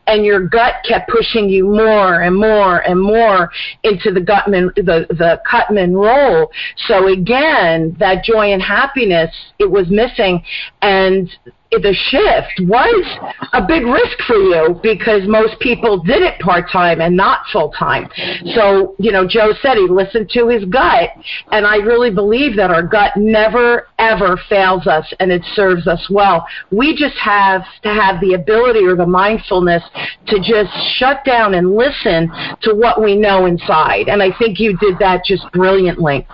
and 0.10 0.26
your 0.26 0.48
gut 0.48 0.76
kept 0.88 1.10
pushing 1.10 1.48
you 1.50 1.66
more 1.66 2.22
and 2.22 2.36
more 2.36 2.80
and 2.80 3.00
more 3.00 3.52
into 3.84 4.12
the 4.12 4.20
Gutman 4.20 4.72
the 4.76 5.06
the 5.10 5.42
Cutman 5.50 5.94
role. 5.96 6.52
So 6.88 7.08
again, 7.08 7.96
that 8.00 8.24
joy 8.24 8.52
and 8.52 8.62
happiness 8.62 9.34
it 9.60 9.70
was 9.70 9.88
missing, 9.90 10.44
and 10.82 11.30
the 11.72 11.94
shift 12.10 12.68
was 12.68 13.38
a 13.54 13.66
big 13.66 13.86
risk 13.86 14.18
for 14.26 14.36
you 14.36 14.80
because 14.82 15.22
most 15.28 15.60
people 15.60 16.02
did 16.02 16.24
it 16.24 16.40
part 16.40 16.70
time 16.72 17.00
and 17.00 17.16
not 17.16 17.42
full 17.52 17.72
time. 17.78 18.10
So, 18.56 18.96
you 18.98 19.12
know, 19.12 19.28
Joe 19.28 19.54
said 19.62 19.78
he 19.78 19.88
listened 19.88 20.32
to 20.32 20.48
his 20.48 20.66
gut, 20.66 21.12
and 21.52 21.68
I 21.68 21.76
really 21.76 22.10
believe 22.10 22.56
that 22.56 22.72
our 22.72 22.82
gut 22.82 23.16
never, 23.18 23.88
ever 24.00 24.40
fails 24.50 24.88
us 24.88 25.14
and 25.20 25.32
it 25.32 25.44
serves 25.54 25.86
us 25.86 26.10
well. 26.10 26.48
We 26.72 26.96
just 26.96 27.18
have 27.18 27.62
to 27.84 27.90
have 27.90 28.20
the 28.20 28.34
ability 28.34 28.84
or 28.86 28.96
the 28.96 29.06
mindfulness 29.06 29.84
to 30.28 30.38
just 30.40 30.72
shut 30.98 31.24
down 31.24 31.54
and 31.54 31.76
listen 31.76 32.32
to 32.64 32.74
what 32.74 33.02
we 33.02 33.16
know 33.16 33.46
inside. 33.46 34.10
And 34.10 34.24
I 34.24 34.36
think 34.40 34.60
you 34.60 34.76
did 34.78 34.98
that 35.00 35.24
just 35.24 35.44
brilliantly. 35.52 36.28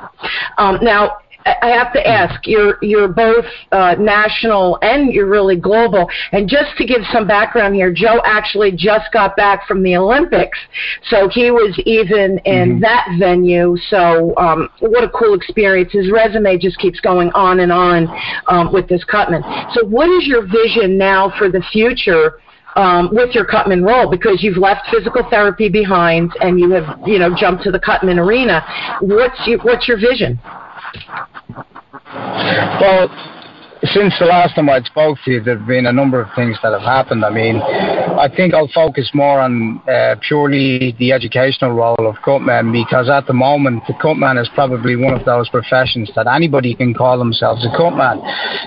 Um, 0.57 0.79
now, 0.81 1.17
I 1.45 1.69
have 1.69 1.93
to 1.93 2.07
ask, 2.07 2.47
you're 2.47 2.79
you're 2.81 3.07
both 3.07 3.45
uh, 3.71 3.95
national 3.99 4.79
and 4.81 5.13
you're 5.13 5.29
really 5.29 5.55
global. 5.55 6.09
And 6.31 6.49
just 6.49 6.75
to 6.77 6.85
give 6.85 7.01
some 7.13 7.27
background 7.27 7.75
here, 7.75 7.93
Joe 7.93 8.19
actually 8.25 8.71
just 8.71 9.11
got 9.13 9.35
back 9.35 9.67
from 9.67 9.83
the 9.83 9.95
Olympics, 9.95 10.57
so 11.09 11.29
he 11.29 11.51
was 11.51 11.79
even 11.85 12.39
in 12.45 12.69
mm-hmm. 12.69 12.79
that 12.81 13.07
venue. 13.19 13.77
So 13.89 14.35
um, 14.37 14.69
what 14.79 15.03
a 15.03 15.09
cool 15.09 15.35
experience! 15.35 15.91
His 15.91 16.11
resume 16.11 16.57
just 16.57 16.79
keeps 16.79 16.99
going 16.99 17.29
on 17.33 17.59
and 17.59 17.71
on 17.71 18.07
um, 18.47 18.73
with 18.73 18.89
this 18.89 19.03
Cutman. 19.03 19.43
So 19.73 19.85
what 19.85 20.09
is 20.09 20.25
your 20.25 20.47
vision 20.47 20.97
now 20.97 21.31
for 21.37 21.49
the 21.49 21.61
future? 21.71 22.39
Um, 22.77 23.09
with 23.13 23.33
your 23.33 23.45
Cutman 23.45 23.85
role 23.85 24.11
because 24.11 24.43
you've 24.43 24.57
left 24.57 24.89
physical 24.91 25.25
therapy 25.29 25.69
behind 25.69 26.33
and 26.41 26.59
you 26.59 26.71
have 26.71 26.99
you 27.07 27.19
know 27.19 27.33
jumped 27.33 27.63
to 27.63 27.71
the 27.71 27.79
Cutman 27.79 28.19
arena. 28.19 28.65
What's 28.99 29.47
your, 29.47 29.59
what's 29.59 29.87
your 29.87 29.97
vision? 29.97 30.37
Well, 32.81 33.09
since 33.93 34.13
the 34.19 34.25
last 34.25 34.55
time 34.55 34.69
I 34.69 34.79
spoke 34.81 35.17
to 35.25 35.31
you, 35.31 35.41
there 35.41 35.57
have 35.57 35.67
been 35.67 35.85
a 35.85 35.91
number 35.91 36.21
of 36.21 36.29
things 36.35 36.57
that 36.63 36.71
have 36.71 36.81
happened. 36.81 37.25
I 37.25 37.29
mean, 37.29 37.59
I 37.59 38.29
think 38.33 38.53
I'll 38.53 38.71
focus 38.73 39.11
more 39.13 39.39
on 39.41 39.81
uh, 39.87 40.15
purely 40.25 40.95
the 40.97 41.11
educational 41.11 41.71
role 41.71 42.07
of 42.07 42.15
cutman 42.23 42.71
because 42.71 43.09
at 43.09 43.27
the 43.27 43.33
moment, 43.33 43.83
the 43.87 43.93
cutman 44.01 44.37
is 44.37 44.49
probably 44.55 44.95
one 44.95 45.13
of 45.13 45.25
those 45.25 45.49
professions 45.49 46.09
that 46.15 46.27
anybody 46.27 46.73
can 46.73 46.93
call 46.93 47.19
themselves 47.19 47.65
a 47.65 47.75
cutman. 47.75 48.21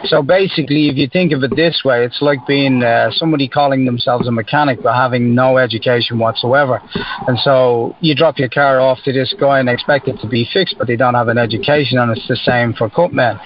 So 0.04 0.22
basically, 0.22 0.88
if 0.88 0.96
you 0.96 1.08
think 1.08 1.32
of 1.32 1.42
it 1.42 1.56
this 1.56 1.82
way, 1.84 2.04
it's 2.04 2.20
like 2.20 2.46
being 2.46 2.82
uh, 2.82 3.10
somebody 3.12 3.48
calling 3.48 3.84
themselves 3.84 4.28
a 4.28 4.32
mechanic 4.32 4.82
but 4.82 4.94
having 4.94 5.34
no 5.34 5.56
education 5.56 6.18
whatsoever. 6.18 6.80
And 7.26 7.38
so 7.38 7.96
you 8.00 8.14
drop 8.14 8.38
your 8.38 8.50
car 8.50 8.80
off 8.80 8.98
to 9.04 9.12
this 9.12 9.34
guy 9.40 9.60
and 9.60 9.68
expect 9.68 10.08
it 10.08 10.20
to 10.20 10.28
be 10.28 10.46
fixed, 10.52 10.76
but 10.76 10.86
they 10.86 10.96
don't 10.96 11.14
have 11.14 11.28
an 11.28 11.38
education, 11.38 11.98
and 11.98 12.10
it's 12.16 12.28
the 12.28 12.36
same 12.36 12.74
for 12.74 12.90
cutmen. 12.90 13.40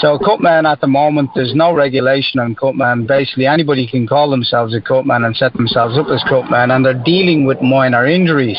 So 0.00 0.18
cutmen 0.18 0.70
at 0.70 0.80
the 0.80 0.86
moment 0.86 1.07
moment, 1.10 1.30
there's 1.34 1.54
no 1.54 1.72
regulation 1.72 2.40
on 2.40 2.54
cutman. 2.54 3.06
Basically, 3.06 3.46
anybody 3.46 3.86
can 3.86 4.06
call 4.06 4.30
themselves 4.30 4.74
a 4.74 4.80
cutman 4.80 5.24
and 5.24 5.34
set 5.34 5.52
themselves 5.54 5.96
up 5.96 6.06
as 6.08 6.22
cutman, 6.28 6.70
and 6.70 6.84
they're 6.84 7.02
dealing 7.04 7.46
with 7.46 7.60
minor 7.62 8.06
injuries, 8.06 8.58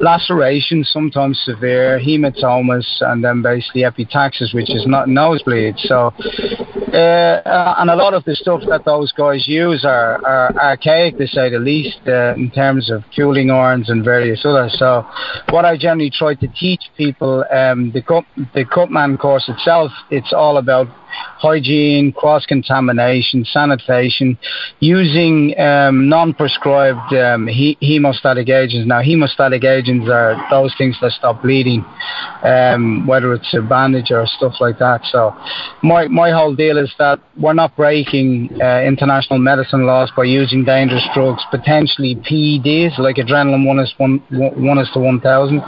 lacerations, 0.00 0.90
sometimes 0.92 1.40
severe, 1.44 1.98
hematomas, 1.98 2.86
and 3.00 3.24
then 3.24 3.42
basically 3.42 3.82
epistaxis, 3.82 4.54
which 4.54 4.70
is 4.70 4.86
not 4.86 5.08
nosebleed. 5.08 5.74
So, 5.78 6.12
uh, 6.92 7.74
and 7.78 7.90
a 7.90 7.96
lot 7.96 8.14
of 8.14 8.24
the 8.24 8.34
stuff 8.34 8.62
that 8.68 8.84
those 8.84 9.12
guys 9.12 9.46
use 9.46 9.84
are, 9.84 10.24
are 10.26 10.54
archaic, 10.56 11.18
to 11.18 11.26
say 11.26 11.50
the 11.50 11.58
least, 11.58 11.98
uh, 12.06 12.34
in 12.34 12.50
terms 12.50 12.90
of 12.90 13.02
cooling 13.16 13.50
irons 13.50 13.90
and 13.90 14.04
various 14.04 14.44
others. 14.44 14.74
So, 14.78 15.06
what 15.50 15.64
I 15.64 15.76
generally 15.76 16.10
try 16.10 16.34
to 16.34 16.48
teach 16.48 16.82
people, 16.96 17.44
um, 17.52 17.90
the 17.92 18.02
cut, 18.02 18.24
the 18.54 18.64
cutman 18.64 19.16
course 19.16 19.48
itself, 19.48 19.90
it's 20.10 20.32
all 20.32 20.58
about 20.58 20.88
hygiene, 21.38 22.12
cross 22.12 22.46
contamination, 22.46 23.44
sanitation, 23.44 24.38
using 24.80 25.58
um, 25.58 26.08
non 26.08 26.34
prescribed 26.34 27.12
um, 27.14 27.46
he- 27.46 27.78
hemostatic 27.82 28.48
agents. 28.48 28.86
Now, 28.86 29.00
hemostatic 29.00 29.64
agents 29.64 29.83
are 30.08 30.36
those 30.50 30.74
things 30.76 30.96
that 31.00 31.12
stop 31.12 31.42
bleeding, 31.42 31.84
um, 32.42 33.06
whether 33.06 33.32
it's 33.34 33.52
a 33.54 33.62
bandage 33.62 34.10
or 34.10 34.26
stuff 34.26 34.54
like 34.60 34.78
that. 34.78 35.00
So, 35.10 35.34
my, 35.82 36.08
my 36.08 36.30
whole 36.30 36.54
deal 36.54 36.78
is 36.78 36.92
that 36.98 37.20
we're 37.38 37.54
not 37.54 37.76
breaking 37.76 38.50
uh, 38.62 38.82
international 38.82 39.38
medicine 39.38 39.86
laws 39.86 40.10
by 40.16 40.24
using 40.24 40.64
dangerous 40.64 41.06
drugs, 41.14 41.42
potentially 41.50 42.16
PEDs 42.16 42.98
like 42.98 43.16
adrenaline 43.16 43.66
1 43.66 43.78
is, 43.78 43.94
one, 43.98 44.22
1 44.30 44.78
is 44.78 44.90
to 44.94 45.00
1000. 45.00 45.62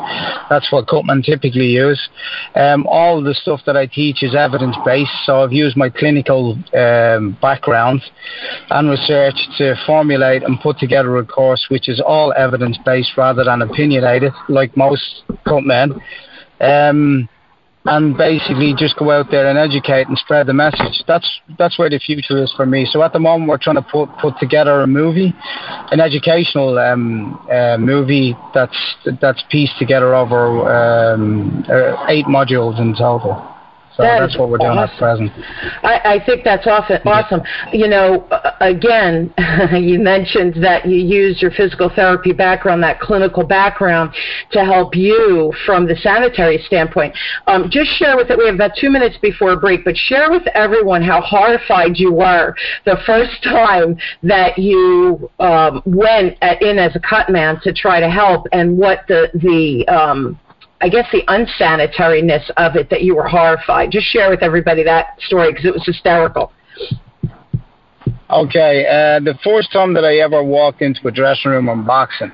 That's 0.51 0.71
what 0.73 0.89
Cutman 0.89 1.23
typically 1.23 1.67
use. 1.67 2.09
Um, 2.55 2.87
all 2.87 3.23
the 3.23 3.35
stuff 3.35 3.61
that 3.67 3.77
I 3.77 3.87
teach 3.87 4.23
is 4.23 4.35
evidence 4.35 4.77
based. 4.85 5.11
So, 5.25 5.43
I've 5.43 5.53
used 5.53 5.77
my 5.77 5.91
clinical 5.91 6.59
um, 6.77 7.37
background 7.41 8.03
and 8.71 8.91
research 8.91 9.37
to 9.59 9.75
formulate 9.87 10.43
and 10.43 10.61
put 10.61 10.79
together 10.79 11.17
a 11.19 11.25
course 11.25 11.67
which 11.69 11.89
is 11.89 12.01
all 12.01 12.33
evidence 12.37 12.79
based 12.85 13.17
rather 13.17 13.45
than 13.45 13.63
like 14.49 14.77
most 14.77 15.25
cutmen. 15.47 16.01
Um, 16.61 17.29
and 17.87 18.17
basically 18.17 18.75
just 18.77 18.97
go 18.97 19.11
out 19.11 19.31
there 19.31 19.49
and 19.49 19.59
educate 19.59 20.09
and 20.09 20.19
spread 20.19 20.47
the 20.47 20.53
message. 20.53 21.05
That's 21.07 21.41
that's 21.59 21.79
where 21.79 21.89
the 21.89 21.99
future 21.99 22.43
is 22.43 22.53
for 22.57 22.67
me. 22.67 22.87
So 22.91 23.03
at 23.03 23.13
the 23.13 23.19
moment, 23.19 23.49
we're 23.49 23.59
trying 23.59 23.77
to 23.77 23.83
put 23.83 24.09
put 24.21 24.35
together 24.41 24.81
a 24.81 24.87
movie, 24.87 25.33
an 25.93 26.01
educational 26.01 26.79
um, 26.79 27.47
uh, 27.51 27.77
movie 27.79 28.37
that's 28.55 28.77
that's 29.21 29.43
pieced 29.51 29.79
together 29.79 30.15
over 30.15 30.69
um, 30.69 31.65
uh, 31.69 32.07
eight 32.09 32.27
modules 32.27 32.81
in 32.81 32.95
total. 32.95 33.56
So 33.97 34.03
that 34.03 34.21
that's 34.21 34.37
what 34.37 34.51
we're 34.51 34.59
doing 34.59 34.77
awesome. 34.77 34.95
at 34.95 34.99
present. 34.99 35.33
I, 35.83 36.21
I 36.21 36.27
think 36.27 36.45
that's 36.45 36.67
awesome. 36.67 37.01
Awesome. 37.07 37.41
You 37.73 37.89
know, 37.89 38.29
again, 38.61 39.33
you 39.73 39.99
mentioned 39.99 40.63
that 40.63 40.85
you 40.87 40.99
used 40.99 41.41
your 41.41 41.51
physical 41.51 41.89
therapy 41.89 42.33
background, 42.33 42.83
that 42.83 43.01
clinical 43.01 43.43
background, 43.43 44.13
to 44.53 44.65
help 44.65 44.95
you 44.95 45.55
from 45.65 45.87
the 45.87 45.97
sanitary 45.97 46.63
standpoint. 46.67 47.17
Um, 47.47 47.71
just 47.71 47.91
share 47.99 48.19
with 48.19 48.31
it. 48.31 48.37
We 48.37 48.45
have 48.45 48.57
about 48.57 48.73
two 48.79 48.91
minutes 48.91 49.17
before 49.23 49.53
a 49.53 49.57
break, 49.57 49.83
but 49.85 49.97
share 49.97 50.31
with 50.31 50.47
everyone 50.49 51.03
how 51.03 51.23
horrified 51.23 51.97
you 51.97 52.13
were 52.13 52.55
the 52.85 52.99
first 53.07 53.43
time 53.43 53.97
that 54.23 54.59
you 54.59 55.31
um, 55.39 55.83
went 55.87 56.37
at, 56.43 56.61
in 56.61 56.79
as 56.79 56.95
a 56.97 57.01
cut 57.01 57.31
man 57.31 57.59
to 57.63 57.73
try 57.73 58.01
to 58.01 58.11
help, 58.11 58.47
and 58.53 58.77
what 58.77 59.05
the 59.09 59.31
the 59.35 59.89
um, 59.89 60.39
I 60.81 60.89
guess 60.89 61.07
the 61.11 61.23
unsanitariness 61.29 62.51
of 62.57 62.77
it 62.77 62.91
that 62.91 63.03
you 63.03 63.17
were 63.17 63.27
horrified. 63.27 63.91
Just 63.91 64.07
share 64.07 64.29
with 64.31 64.43
everybody 64.43 64.83
that 64.85 65.19
story 65.27 65.51
because 65.51 65.65
it 65.65 65.73
was 65.73 65.87
hysterical. 65.87 66.53
Okay, 68.29 68.85
uh, 68.87 69.21
the 69.21 69.39
first 69.43 69.73
time 69.73 69.95
that 69.95 70.05
I 70.05 70.17
ever 70.17 70.43
walked 70.43 70.83
into 70.83 71.07
a 71.07 71.13
dressing 71.13 71.53
room 71.53 71.69
on 71.69 71.87
boxing, 71.87 72.33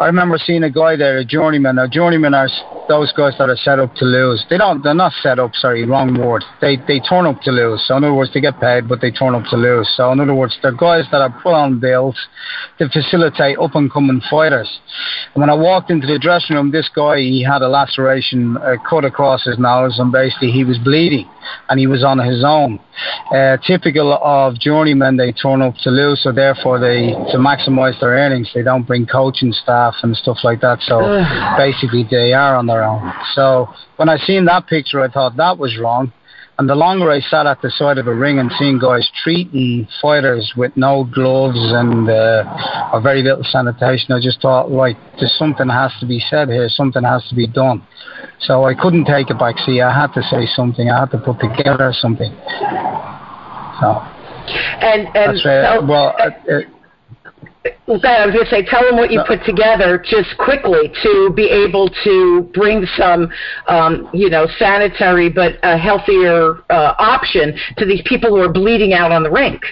I 0.00 0.06
remember 0.06 0.38
seeing 0.38 0.64
a 0.64 0.70
guy 0.70 0.96
there, 0.96 1.18
a 1.18 1.24
journeyman. 1.24 1.76
Now, 1.76 1.86
journeymen 1.86 2.32
are 2.32 2.48
those 2.88 3.12
guys 3.12 3.34
that 3.38 3.50
are 3.50 3.56
set 3.56 3.78
up 3.78 3.94
to 3.96 4.04
lose. 4.06 4.44
They 4.48 4.56
don't. 4.56 4.82
They're 4.82 4.94
not 4.94 5.12
set 5.22 5.38
up. 5.38 5.54
Sorry, 5.54 5.84
wrong 5.84 6.18
word. 6.18 6.42
They 6.60 6.76
they 6.88 7.00
turn 7.00 7.26
up 7.26 7.42
to 7.42 7.50
lose. 7.50 7.84
So 7.86 7.98
in 7.98 8.04
other 8.04 8.14
words, 8.14 8.32
they 8.32 8.40
get 8.40 8.58
paid, 8.58 8.88
but 8.88 9.02
they 9.02 9.10
turn 9.10 9.34
up 9.34 9.44
to 9.50 9.56
lose. 9.56 9.92
So 9.96 10.10
in 10.10 10.20
other 10.20 10.34
words, 10.34 10.58
they're 10.62 10.72
guys 10.72 11.04
that 11.12 11.20
are 11.20 11.30
put 11.42 11.52
on 11.52 11.78
bills 11.78 12.16
to 12.78 12.88
facilitate 12.88 13.58
up 13.58 13.74
and 13.74 13.92
coming 13.92 14.22
fighters. 14.30 14.80
And 15.34 15.40
when 15.40 15.50
I 15.50 15.54
walked 15.54 15.90
into 15.90 16.08
the 16.08 16.18
dressing 16.18 16.56
room, 16.56 16.72
this 16.72 16.88
guy 16.88 17.18
he 17.18 17.42
had 17.42 17.62
a 17.62 17.68
laceration 17.68 18.56
uh, 18.56 18.76
cut 18.88 19.04
across 19.04 19.44
his 19.44 19.58
nose, 19.58 19.98
and 19.98 20.10
basically 20.10 20.50
he 20.50 20.64
was 20.64 20.76
bleeding, 20.78 21.28
and 21.68 21.78
he 21.78 21.86
was 21.86 22.02
on 22.02 22.18
his 22.18 22.42
own. 22.44 22.80
Uh, 23.32 23.56
typical 23.58 24.12
of 24.14 24.58
journeymen, 24.58 25.16
they 25.16 25.30
turn 25.30 25.62
up 25.62 25.74
to 25.82 25.90
lose, 25.90 26.20
so 26.22 26.32
therefore 26.32 26.80
they 26.80 27.12
to 27.30 27.38
maximise 27.38 27.98
their 28.00 28.10
earnings, 28.10 28.50
they 28.54 28.62
don't 28.62 28.86
bring 28.86 29.06
coaching 29.06 29.52
staff 29.52 29.94
and 30.02 30.16
stuff 30.16 30.38
like 30.42 30.60
that. 30.62 30.80
So 30.82 30.98
basically, 31.56 32.04
they 32.10 32.32
are 32.32 32.56
on 32.56 32.66
their 32.66 32.82
own. 32.82 33.12
So 33.34 33.68
when 33.96 34.08
I 34.08 34.16
seen 34.18 34.46
that 34.46 34.66
picture, 34.66 35.00
I 35.00 35.08
thought 35.08 35.36
that 35.36 35.58
was 35.58 35.78
wrong. 35.78 36.12
And 36.60 36.68
the 36.68 36.74
longer 36.74 37.10
I 37.10 37.20
sat 37.20 37.46
at 37.46 37.62
the 37.62 37.70
side 37.70 37.96
of 37.96 38.06
a 38.06 38.14
ring 38.14 38.38
and 38.38 38.52
seeing 38.58 38.78
guys 38.78 39.10
treating 39.24 39.88
fighters 40.02 40.52
with 40.58 40.76
no 40.76 41.04
gloves 41.10 41.56
and 41.56 42.06
uh, 42.06 42.90
or 42.92 43.00
very 43.00 43.22
little 43.22 43.44
sanitation, 43.44 44.12
I 44.12 44.20
just 44.20 44.42
thought, 44.42 44.70
like, 44.70 44.98
there's 45.18 45.34
something 45.38 45.70
has 45.70 45.90
to 46.00 46.06
be 46.06 46.20
said 46.28 46.50
here. 46.50 46.68
Something 46.68 47.02
has 47.02 47.26
to 47.30 47.34
be 47.34 47.46
done. 47.46 47.82
So 48.40 48.64
I 48.64 48.74
couldn't 48.74 49.06
take 49.06 49.30
it 49.30 49.38
back. 49.38 49.56
See, 49.64 49.80
I 49.80 49.90
had 49.90 50.12
to 50.12 50.22
say 50.24 50.44
something. 50.54 50.90
I 50.90 51.00
had 51.00 51.10
to 51.12 51.18
put 51.18 51.40
together 51.40 51.94
something. 51.94 52.30
So. 53.80 54.04
And 54.84 55.08
and 55.16 55.40
so, 55.40 55.86
well. 55.86 56.14
Uh, 56.18 56.60
uh, 57.64 57.70
I 57.88 58.26
was 58.26 58.34
going 58.34 58.44
to 58.44 58.50
say, 58.50 58.64
tell 58.64 58.82
them 58.82 58.96
what 58.96 59.10
you 59.10 59.22
put 59.26 59.44
together 59.44 59.98
just 59.98 60.36
quickly 60.38 60.92
to 61.02 61.32
be 61.34 61.48
able 61.48 61.90
to 62.04 62.50
bring 62.54 62.86
some, 62.96 63.30
um, 63.68 64.08
you 64.12 64.30
know, 64.30 64.46
sanitary 64.58 65.28
but 65.28 65.58
a 65.62 65.76
healthier 65.76 66.62
uh, 66.70 66.94
option 66.98 67.58
to 67.76 67.84
these 67.84 68.02
people 68.06 68.30
who 68.30 68.36
are 68.36 68.52
bleeding 68.52 68.92
out 68.92 69.12
on 69.12 69.22
the 69.22 69.30
rink. 69.30 69.62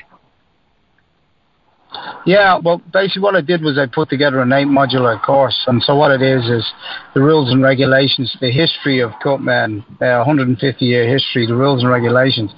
Yeah, 2.26 2.59
well, 2.59 2.83
basically 2.93 3.23
what 3.23 3.37
I 3.37 3.40
did 3.40 3.62
was 3.62 3.78
I 3.78 3.87
put 3.87 4.11
together 4.11 4.40
an 4.40 4.52
eight 4.52 4.67
modular 4.67 5.21
course, 5.23 5.57
and 5.67 5.83
so 5.83 5.95
what 5.95 6.11
it 6.11 6.21
is 6.21 6.45
is 6.45 6.67
the 7.14 7.21
rules 7.21 7.50
and 7.50 7.62
regulations, 7.62 8.37
the 8.40 8.50
history 8.50 9.00
of 9.00 9.12
Cutman, 9.23 9.85
uh, 10.00 10.23
150 10.25 10.85
year 10.85 11.09
history, 11.09 11.47
the 11.47 11.55
rules 11.55 11.83
and 11.83 11.90
regulations, 11.90 12.50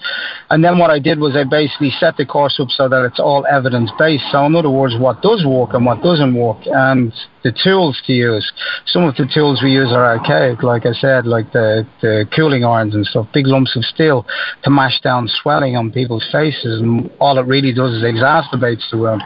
and 0.51 0.65
then 0.65 0.79
what 0.79 0.91
I 0.91 0.99
did 0.99 1.21
was 1.21 1.37
I 1.37 1.45
basically 1.45 1.91
set 2.01 2.17
the 2.17 2.27
course 2.27 2.59
up 2.59 2.69
so 2.71 2.89
that 2.89 3.05
it's 3.05 3.21
all 3.21 3.47
evidence 3.47 3.91
based. 3.99 4.25
So 4.33 4.45
in 4.47 4.57
other 4.57 4.71
words, 4.71 4.95
what 4.99 5.23
does 5.23 5.45
work 5.47 5.75
and 5.75 5.87
what 5.87 6.03
doesn't 6.03 6.35
work, 6.35 6.59
and 6.67 7.13
the 7.43 7.53
tools 7.53 8.01
to 8.07 8.13
use. 8.13 8.51
Some 8.87 9.05
of 9.05 9.15
the 9.17 9.29
tools 9.33 9.61
we 9.63 9.73
use 9.73 9.93
are 9.93 10.05
archaic, 10.05 10.63
like 10.63 10.85
I 10.85 10.93
said, 10.93 11.27
like 11.27 11.53
the, 11.53 11.87
the 12.03 12.27
cooling 12.35 12.65
irons 12.65 12.95
and 12.95 13.07
stuff, 13.07 13.27
big 13.33 13.47
lumps 13.47 13.77
of 13.77 13.85
steel 13.85 14.27
to 14.65 14.71
mash 14.71 15.01
down 15.01 15.29
swelling 15.43 15.77
on 15.77 15.91
people's 15.91 16.27
faces, 16.31 16.81
and 16.81 17.11
all 17.21 17.39
it 17.39 17.47
really 17.47 17.73
does 17.73 17.93
is 17.93 18.03
exacerbates 18.03 18.89
the 18.91 18.99
wound. 18.99 19.23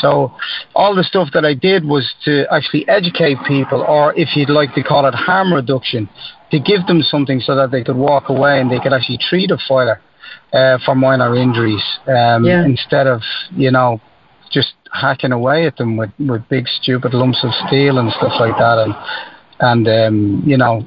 So 0.00 0.32
all 0.74 0.94
the 0.94 1.04
stuff 1.04 1.28
that 1.34 1.44
I 1.44 1.54
did 1.54 1.84
was 1.84 2.12
to 2.24 2.46
actually 2.52 2.86
educate 2.88 3.38
people, 3.46 3.82
or 3.82 4.14
if 4.14 4.36
you'd 4.36 4.50
like 4.50 4.74
to 4.74 4.82
call 4.82 5.06
it 5.06 5.14
harm 5.14 5.52
reduction, 5.52 6.08
to 6.50 6.58
give 6.60 6.86
them 6.86 7.02
something 7.02 7.40
so 7.40 7.54
that 7.56 7.70
they 7.70 7.82
could 7.82 7.96
walk 7.96 8.28
away 8.28 8.60
and 8.60 8.70
they 8.70 8.78
could 8.78 8.92
actually 8.92 9.18
treat 9.18 9.50
a 9.50 9.58
fighter 9.68 10.00
uh, 10.52 10.78
for 10.84 10.94
minor 10.94 11.34
injuries 11.34 11.82
um, 12.06 12.44
yeah. 12.44 12.64
instead 12.64 13.06
of, 13.06 13.20
you 13.56 13.70
know, 13.70 14.00
just 14.50 14.74
hacking 14.92 15.32
away 15.32 15.66
at 15.66 15.76
them 15.76 15.96
with, 15.96 16.10
with 16.18 16.48
big 16.48 16.68
stupid 16.68 17.12
lumps 17.12 17.40
of 17.42 17.50
steel 17.66 17.98
and 17.98 18.10
stuff 18.12 18.32
like 18.38 18.56
that 18.56 18.78
and 18.78 18.94
and 19.60 19.86
um, 19.86 20.42
you 20.44 20.56
know 20.56 20.86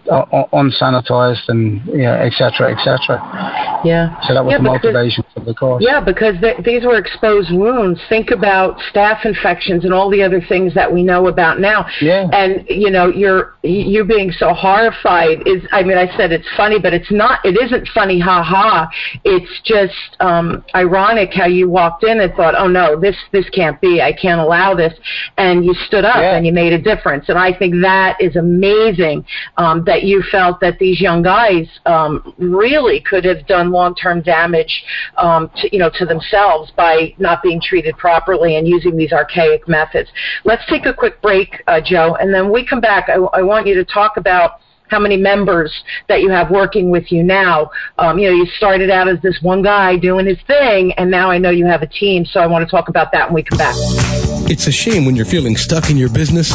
unsanitized 0.53 1.47
and 1.47 1.81
yeah, 1.87 2.23
et 2.23 2.33
cetera, 2.33 2.71
et 2.71 2.83
cetera. 2.83 3.81
Yeah. 3.85 4.19
So 4.27 4.33
that 4.33 4.43
was 4.43 4.51
yeah, 4.51 4.57
the 4.57 4.63
motivation 4.63 5.23
for 5.33 5.39
the 5.39 5.53
course. 5.53 5.83
Yeah, 5.85 6.03
because 6.03 6.35
th- 6.41 6.63
these 6.63 6.83
were 6.83 6.97
exposed 6.97 7.51
wounds. 7.53 7.99
Think 8.09 8.31
about 8.31 8.77
staph 8.91 9.25
infections 9.25 9.85
and 9.85 9.93
all 9.93 10.09
the 10.09 10.21
other 10.21 10.41
things 10.41 10.73
that 10.73 10.91
we 10.91 11.03
know 11.03 11.27
about 11.27 11.59
now. 11.59 11.85
Yeah. 12.01 12.27
And 12.31 12.65
you 12.69 12.91
know, 12.91 13.07
you're 13.07 13.55
you 13.63 14.03
being 14.03 14.31
so 14.31 14.53
horrified 14.53 15.47
is. 15.47 15.63
I 15.71 15.83
mean, 15.83 15.97
I 15.97 16.15
said 16.17 16.31
it's 16.31 16.47
funny, 16.55 16.79
but 16.79 16.93
it's 16.93 17.11
not. 17.11 17.39
It 17.45 17.57
isn't 17.57 17.87
funny. 17.93 18.19
Ha 18.19 18.43
ha. 18.43 18.89
It's 19.23 19.61
just 19.63 20.17
um, 20.19 20.63
ironic 20.75 21.33
how 21.33 21.47
you 21.47 21.69
walked 21.69 22.03
in 22.03 22.19
and 22.19 22.33
thought, 22.33 22.55
oh 22.57 22.67
no, 22.67 22.99
this 22.99 23.15
this 23.31 23.49
can't 23.49 23.79
be. 23.79 24.01
I 24.01 24.11
can't 24.11 24.41
allow 24.41 24.75
this, 24.75 24.93
and 25.37 25.63
you 25.63 25.73
stood 25.85 26.03
up 26.03 26.17
yeah. 26.17 26.35
and 26.35 26.45
you 26.45 26.51
made 26.51 26.73
a 26.73 26.81
difference. 26.81 27.29
And 27.29 27.37
I 27.37 27.57
think 27.57 27.75
that 27.81 28.17
is 28.19 28.35
amazing 28.35 28.56
amazing 28.57 29.25
um, 29.57 29.83
that 29.85 30.03
you 30.03 30.23
felt 30.31 30.59
that 30.61 30.79
these 30.79 30.99
young 30.99 31.21
guys 31.21 31.67
um, 31.85 32.33
really 32.37 32.99
could 32.99 33.25
have 33.25 33.45
done 33.47 33.71
long-term 33.71 34.21
damage, 34.21 34.83
um, 35.17 35.49
to, 35.57 35.69
you 35.71 35.79
know, 35.79 35.91
to 35.93 36.05
themselves 36.05 36.71
by 36.75 37.13
not 37.17 37.41
being 37.43 37.61
treated 37.61 37.95
properly 37.97 38.57
and 38.57 38.67
using 38.67 38.97
these 38.97 39.13
archaic 39.13 39.67
methods. 39.67 40.09
Let's 40.43 40.63
take 40.67 40.85
a 40.85 40.93
quick 40.93 41.21
break, 41.21 41.63
uh, 41.67 41.81
Joe, 41.83 42.15
and 42.19 42.33
then 42.33 42.51
we 42.51 42.65
come 42.65 42.81
back. 42.81 43.09
I, 43.09 43.15
I 43.39 43.41
want 43.41 43.67
you 43.67 43.75
to 43.75 43.85
talk 43.85 44.17
about 44.17 44.59
how 44.89 44.99
many 44.99 45.17
members 45.17 45.73
that 46.07 46.21
you 46.21 46.29
have 46.29 46.49
working 46.49 46.89
with 46.89 47.11
you 47.11 47.21
now. 47.23 47.69
Um, 47.97 48.17
you 48.17 48.29
know, 48.29 48.35
you 48.35 48.45
started 48.57 48.89
out 48.89 49.07
as 49.09 49.21
this 49.21 49.37
one 49.41 49.61
guy 49.61 49.97
doing 49.97 50.25
his 50.25 50.39
thing, 50.47 50.93
and 50.93 51.11
now 51.11 51.29
I 51.29 51.37
know 51.37 51.49
you 51.49 51.65
have 51.65 51.81
a 51.81 51.87
team. 51.87 52.25
So 52.25 52.39
I 52.39 52.47
want 52.47 52.65
to 52.65 52.71
talk 52.71 52.87
about 52.89 53.11
that 53.11 53.27
when 53.27 53.35
we 53.35 53.43
come 53.43 53.57
back. 53.57 54.36
It's 54.49 54.65
a 54.65 54.71
shame 54.71 55.03
when 55.03 55.17
you're 55.17 55.25
feeling 55.25 55.57
stuck 55.57 55.89
in 55.89 55.97
your 55.97 56.07
business 56.07 56.53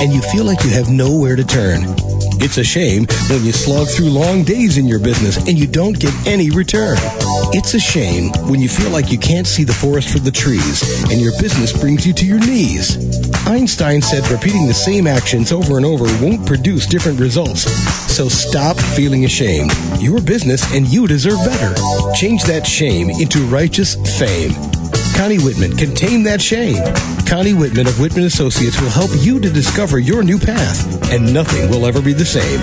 and 0.00 0.12
you 0.12 0.22
feel 0.22 0.44
like 0.44 0.62
you 0.62 0.70
have 0.70 0.88
nowhere 0.90 1.34
to 1.34 1.44
turn. 1.44 1.82
It's 2.38 2.56
a 2.56 2.62
shame 2.62 3.06
when 3.28 3.44
you 3.44 3.50
slog 3.50 3.88
through 3.88 4.10
long 4.10 4.44
days 4.44 4.78
in 4.78 4.86
your 4.86 5.00
business 5.00 5.36
and 5.48 5.58
you 5.58 5.66
don't 5.66 5.98
get 5.98 6.14
any 6.24 6.50
return. 6.50 6.96
It's 7.52 7.74
a 7.74 7.80
shame 7.80 8.30
when 8.48 8.60
you 8.60 8.68
feel 8.68 8.90
like 8.90 9.10
you 9.10 9.18
can't 9.18 9.46
see 9.46 9.64
the 9.64 9.72
forest 9.72 10.10
for 10.10 10.20
the 10.20 10.30
trees 10.30 10.82
and 11.10 11.20
your 11.20 11.32
business 11.40 11.72
brings 11.72 12.06
you 12.06 12.12
to 12.12 12.24
your 12.24 12.38
knees. 12.38 12.96
Einstein 13.46 14.02
said 14.02 14.28
repeating 14.30 14.68
the 14.68 14.74
same 14.74 15.08
actions 15.08 15.50
over 15.50 15.76
and 15.76 15.84
over 15.84 16.04
won't 16.24 16.46
produce 16.46 16.86
different 16.86 17.18
results. 17.18 17.62
So 18.12 18.28
stop 18.28 18.76
feeling 18.78 19.24
ashamed. 19.24 19.72
Your 19.98 20.20
business 20.20 20.72
and 20.74 20.86
you 20.86 21.08
deserve 21.08 21.38
better. 21.44 21.74
Change 22.14 22.44
that 22.44 22.64
shame 22.64 23.10
into 23.10 23.40
righteous 23.46 23.96
fame. 24.18 24.52
Connie 25.16 25.38
Whitman 25.38 25.76
can 25.76 25.94
tame 25.94 26.22
that 26.24 26.40
shame. 26.40 26.82
Connie 27.26 27.54
Whitman 27.54 27.86
of 27.86 27.98
Whitman 28.00 28.24
Associates 28.24 28.80
will 28.80 28.90
help 28.90 29.10
you 29.20 29.40
to 29.40 29.50
discover 29.50 29.98
your 29.98 30.22
new 30.22 30.38
path, 30.38 31.10
and 31.12 31.32
nothing 31.32 31.70
will 31.70 31.86
ever 31.86 32.02
be 32.02 32.12
the 32.12 32.24
same. 32.24 32.60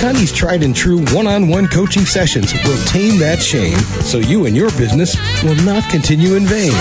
Connie's 0.00 0.32
tried 0.32 0.62
and 0.62 0.74
true 0.74 1.04
one 1.14 1.26
on 1.26 1.48
one 1.48 1.66
coaching 1.66 2.04
sessions 2.04 2.52
will 2.64 2.82
tame 2.86 3.18
that 3.18 3.40
shame 3.40 3.78
so 4.02 4.18
you 4.18 4.46
and 4.46 4.56
your 4.56 4.70
business 4.72 5.16
will 5.42 5.56
not 5.64 5.88
continue 5.90 6.34
in 6.34 6.44
vain. 6.44 6.72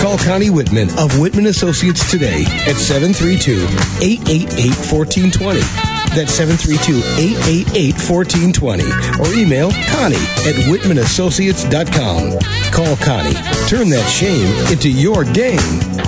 Call 0.00 0.18
Connie 0.18 0.50
Whitman 0.50 0.90
of 0.98 1.18
Whitman 1.18 1.46
Associates 1.46 2.10
today 2.10 2.44
at 2.66 2.76
732 2.76 3.62
888 4.02 4.68
1420. 4.90 5.93
That's 6.14 6.38
732-888-1420. 6.38 9.18
Or 9.18 9.34
email 9.34 9.72
Connie 9.90 10.22
at 10.46 10.54
whitmanassociates.com. 10.70 12.38
Call 12.72 12.96
Connie. 12.96 13.34
Turn 13.68 13.90
that 13.90 14.08
shame 14.08 14.46
into 14.72 14.88
your 14.90 15.24
game. 15.24 15.58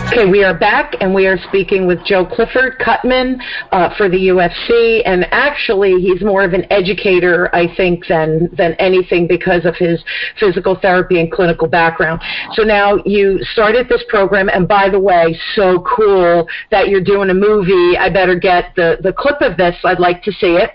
Okay, 0.06 0.30
we 0.30 0.44
are 0.44 0.54
back 0.54 0.94
and 1.00 1.12
we 1.12 1.26
are 1.26 1.36
speaking 1.48 1.86
with 1.86 2.02
Joe 2.04 2.24
Clifford 2.24 2.78
Cutman 2.78 3.40
uh, 3.72 3.94
for 3.96 4.08
the 4.08 4.16
UFC. 4.16 5.02
And 5.04 5.26
actually, 5.32 6.00
he's 6.00 6.22
more 6.22 6.44
of 6.44 6.54
an 6.54 6.64
educator, 6.72 7.54
I 7.54 7.74
think, 7.74 8.06
than, 8.06 8.48
than 8.56 8.74
anything 8.74 9.26
because 9.26 9.64
of 9.64 9.74
his 9.74 10.02
physical 10.38 10.78
therapy 10.80 11.20
and 11.20 11.30
clinical 11.30 11.66
background. 11.66 12.22
So 12.54 12.62
now 12.62 13.02
you 13.04 13.40
started 13.52 13.88
this 13.88 14.04
program. 14.08 14.48
And 14.48 14.68
by 14.68 14.88
the 14.88 15.00
way, 15.00 15.38
so 15.54 15.80
cool 15.80 16.46
that 16.70 16.88
you're 16.88 17.04
doing 17.04 17.30
a 17.30 17.34
movie. 17.34 17.98
I 17.98 18.08
better 18.08 18.38
get 18.38 18.74
the, 18.76 18.98
the 19.02 19.12
clip 19.12 19.40
of 19.40 19.56
this. 19.56 19.74
I 19.84 19.94
I'd 19.96 20.00
like 20.00 20.22
to 20.24 20.32
see 20.32 20.56
it. 20.56 20.70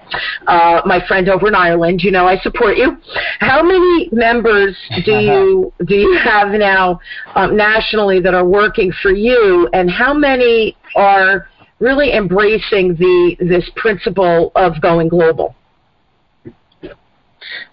Uh, 0.48 0.82
my 0.86 1.06
friend 1.08 1.30
over 1.30 1.48
in 1.48 1.56
Ireland, 1.56 2.02
you 2.02 2.12
know, 2.12 2.26
I 2.26 2.40
support 2.40 2.78
you. 2.78 2.98
How 3.40 3.62
many 3.62 4.10
members 4.12 4.76
do 5.06 5.12
you 5.12 5.74
do 5.86 5.96
you 5.96 6.18
have 6.24 6.50
now 6.50 7.00
um, 7.36 7.56
nationally 7.56 8.20
that 8.22 8.34
are 8.34 8.46
working 8.46 8.92
for 9.02 9.12
you, 9.12 9.70
and 9.74 9.90
how 9.90 10.14
many 10.14 10.76
are 10.96 11.48
really 11.80 12.14
embracing 12.14 12.96
the 12.96 13.36
this 13.40 13.70
principle 13.76 14.52
of 14.56 14.82
going 14.82 15.08
global? 15.08 15.56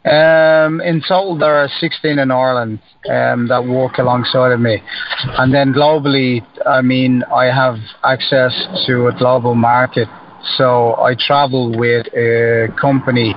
Um, 0.05 0.81
in 0.81 1.03
total, 1.07 1.39
there 1.39 1.55
are 1.55 1.69
16 1.69 2.19
in 2.19 2.31
Ireland 2.31 2.81
um, 3.09 3.47
that 3.49 3.63
work 3.65 3.99
alongside 3.99 4.53
of 4.53 4.61
me. 4.61 4.83
And 5.37 5.53
then 5.55 5.73
globally, 5.73 6.41
I 6.67 6.81
mean, 6.81 7.23
I 7.25 7.45
have 7.45 7.77
access 8.03 8.53
to 8.87 9.09
a 9.09 9.13
global 9.17 9.55
market 9.55 10.09
so 10.57 10.97
I 10.97 11.15
travel 11.15 11.71
with 11.71 12.07
a 12.15 12.69
company 12.81 13.35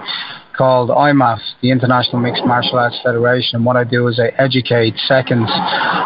called 0.55 0.89
IMMAF, 0.89 1.39
the 1.61 1.71
International 1.71 2.19
Mixed 2.21 2.45
Martial 2.45 2.79
Arts 2.79 2.99
Federation. 3.03 3.57
And 3.57 3.65
what 3.65 3.75
I 3.75 3.83
do 3.83 4.07
is 4.07 4.19
I 4.19 4.27
educate 4.41 4.97
seconds. 4.97 5.49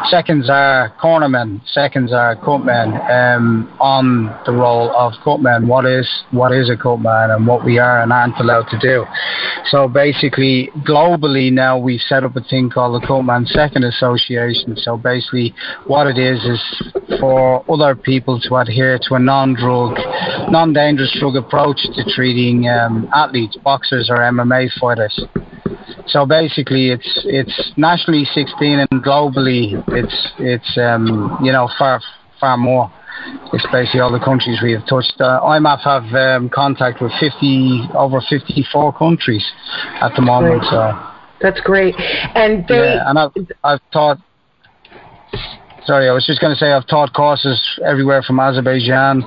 Seconds 0.09 0.49
are 0.49 0.93
cornermen, 1.01 1.61
seconds 1.67 2.13
are 2.13 2.35
cutmen 2.35 2.93
um, 3.09 3.75
on 3.79 4.27
the 4.45 4.51
role 4.51 4.91
of 4.95 5.13
cutmen. 5.23 5.67
What 5.67 5.85
is 5.85 6.07
what 6.31 6.51
is 6.51 6.69
a 6.69 6.77
cutman 6.77 7.31
and 7.31 7.47
what 7.47 7.65
we 7.65 7.79
are 7.79 8.01
and 8.01 8.11
aren't 8.11 8.39
allowed 8.39 8.67
to 8.69 8.79
do. 8.79 9.05
So 9.69 9.87
basically, 9.87 10.69
globally 10.87 11.51
now 11.51 11.77
we've 11.77 12.01
set 12.01 12.23
up 12.23 12.35
a 12.35 12.41
thing 12.41 12.69
called 12.69 13.01
the 13.01 13.05
Cutman 13.07 13.45
Second 13.47 13.83
Association. 13.83 14.75
So 14.77 14.97
basically, 14.97 15.53
what 15.87 16.07
it 16.07 16.17
is 16.17 16.43
is 16.45 16.91
for 17.19 17.65
other 17.71 17.95
people 17.95 18.39
to 18.41 18.55
adhere 18.57 18.99
to 19.07 19.15
a 19.15 19.19
non-drug, 19.19 19.97
non-dangerous 20.49 21.17
drug 21.19 21.35
approach 21.35 21.81
to 21.95 22.03
treating 22.15 22.67
um, 22.67 23.09
athletes, 23.13 23.57
boxers 23.63 24.09
or 24.09 24.21
MMA 24.35 24.69
fighters. 24.79 25.25
So 26.07 26.25
basically, 26.25 26.89
it's 26.89 27.21
it's 27.25 27.73
nationally 27.77 28.25
16 28.25 28.79
and 28.79 29.03
globally 29.03 29.83
it's 29.89 30.31
it's 30.39 30.77
um, 30.77 31.37
you 31.43 31.51
know 31.51 31.69
far 31.77 32.01
far 32.39 32.57
more. 32.57 32.91
It's 33.53 33.65
basically 33.71 34.01
all 34.01 34.11
the 34.11 34.23
countries 34.23 34.59
we 34.61 34.73
have 34.73 34.85
touched. 34.87 35.15
Uh, 35.19 35.39
IMMAF 35.41 35.81
have 35.81 36.13
um, 36.13 36.49
contact 36.49 37.01
with 37.01 37.11
50 37.19 37.89
over 37.95 38.21
54 38.21 38.93
countries 38.93 39.43
at 40.01 40.11
the 40.15 40.21
moment. 40.21 40.63
So 40.69 40.93
that's 41.41 41.59
great. 41.61 41.95
And 41.97 42.67
they, 42.67 42.75
yeah, 42.75 43.09
and 43.09 43.17
I've, 43.17 43.31
I've 43.63 43.81
taught 43.91 44.19
Sorry, 45.85 46.09
I 46.09 46.13
was 46.13 46.25
just 46.25 46.41
going 46.41 46.51
to 46.51 46.57
say 46.57 46.71
I've 46.71 46.87
taught 46.87 47.13
courses 47.13 47.61
everywhere 47.85 48.23
from 48.23 48.39
Azerbaijan 48.39 49.21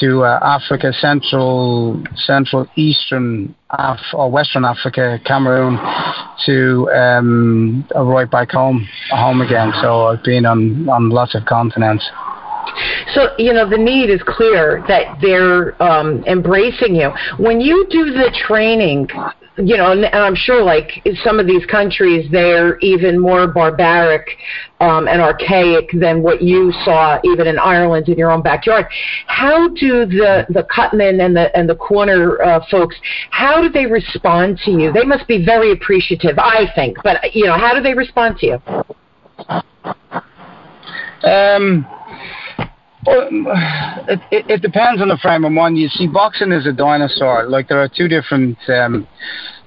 to 0.00 0.24
uh, 0.24 0.38
Africa, 0.42 0.92
Central, 0.92 2.02
Central, 2.16 2.66
Eastern, 2.76 3.54
Af- 3.70 4.12
or 4.12 4.30
Western 4.30 4.64
Africa, 4.64 5.18
Cameroon, 5.24 5.78
to 6.46 6.90
um, 6.90 7.86
right 7.94 8.30
back 8.30 8.50
home, 8.50 8.86
home 9.10 9.40
again. 9.40 9.72
So 9.80 10.06
I've 10.06 10.22
been 10.24 10.46
on 10.46 10.88
on 10.88 11.10
lots 11.10 11.34
of 11.34 11.44
continents. 11.44 12.08
So, 13.14 13.28
you 13.38 13.52
know, 13.52 13.68
the 13.68 13.78
need 13.78 14.10
is 14.10 14.20
clear 14.26 14.84
that 14.88 15.18
they're 15.20 15.80
um, 15.82 16.24
embracing 16.24 16.94
you. 16.94 17.10
When 17.38 17.60
you 17.60 17.86
do 17.90 18.06
the 18.06 18.30
training, 18.46 19.08
you 19.56 19.76
know, 19.76 19.92
and, 19.92 20.04
and 20.04 20.16
I'm 20.16 20.34
sure 20.34 20.62
like 20.62 21.06
some 21.22 21.38
of 21.38 21.46
these 21.46 21.64
countries, 21.66 22.28
they're 22.30 22.78
even 22.78 23.20
more 23.20 23.46
barbaric 23.46 24.26
um, 24.80 25.06
and 25.06 25.20
archaic 25.20 25.90
than 25.92 26.22
what 26.22 26.42
you 26.42 26.72
saw 26.84 27.20
even 27.22 27.46
in 27.46 27.58
Ireland 27.58 28.08
in 28.08 28.18
your 28.18 28.32
own 28.32 28.42
backyard. 28.42 28.86
How 29.26 29.68
do 29.68 30.06
the 30.06 30.46
the 30.48 30.64
cutmen 30.74 31.24
and 31.24 31.36
the 31.36 31.56
and 31.56 31.68
the 31.68 31.76
corner 31.76 32.42
uh, 32.42 32.60
folks? 32.70 32.96
How 33.30 33.62
do 33.62 33.68
they 33.68 33.86
respond 33.86 34.58
to 34.64 34.72
you? 34.72 34.92
They 34.92 35.04
must 35.04 35.28
be 35.28 35.44
very 35.44 35.70
appreciative, 35.72 36.38
I 36.38 36.66
think. 36.74 36.96
But 37.04 37.34
you 37.34 37.44
know, 37.44 37.56
how 37.56 37.74
do 37.74 37.80
they 37.80 37.94
respond 37.94 38.38
to 38.38 38.46
you? 38.46 38.62
Um, 41.24 41.86
well, 43.06 43.28
it, 44.08 44.20
it, 44.30 44.50
it 44.50 44.62
depends 44.62 45.00
on 45.00 45.08
the 45.08 45.18
frame 45.18 45.44
of 45.44 45.52
mind. 45.52 45.78
You 45.78 45.88
see, 45.88 46.06
boxing 46.06 46.52
is 46.52 46.66
a 46.66 46.72
dinosaur. 46.72 47.48
Like 47.48 47.68
there 47.68 47.80
are 47.80 47.88
two 47.88 48.08
different 48.08 48.58
um, 48.68 49.06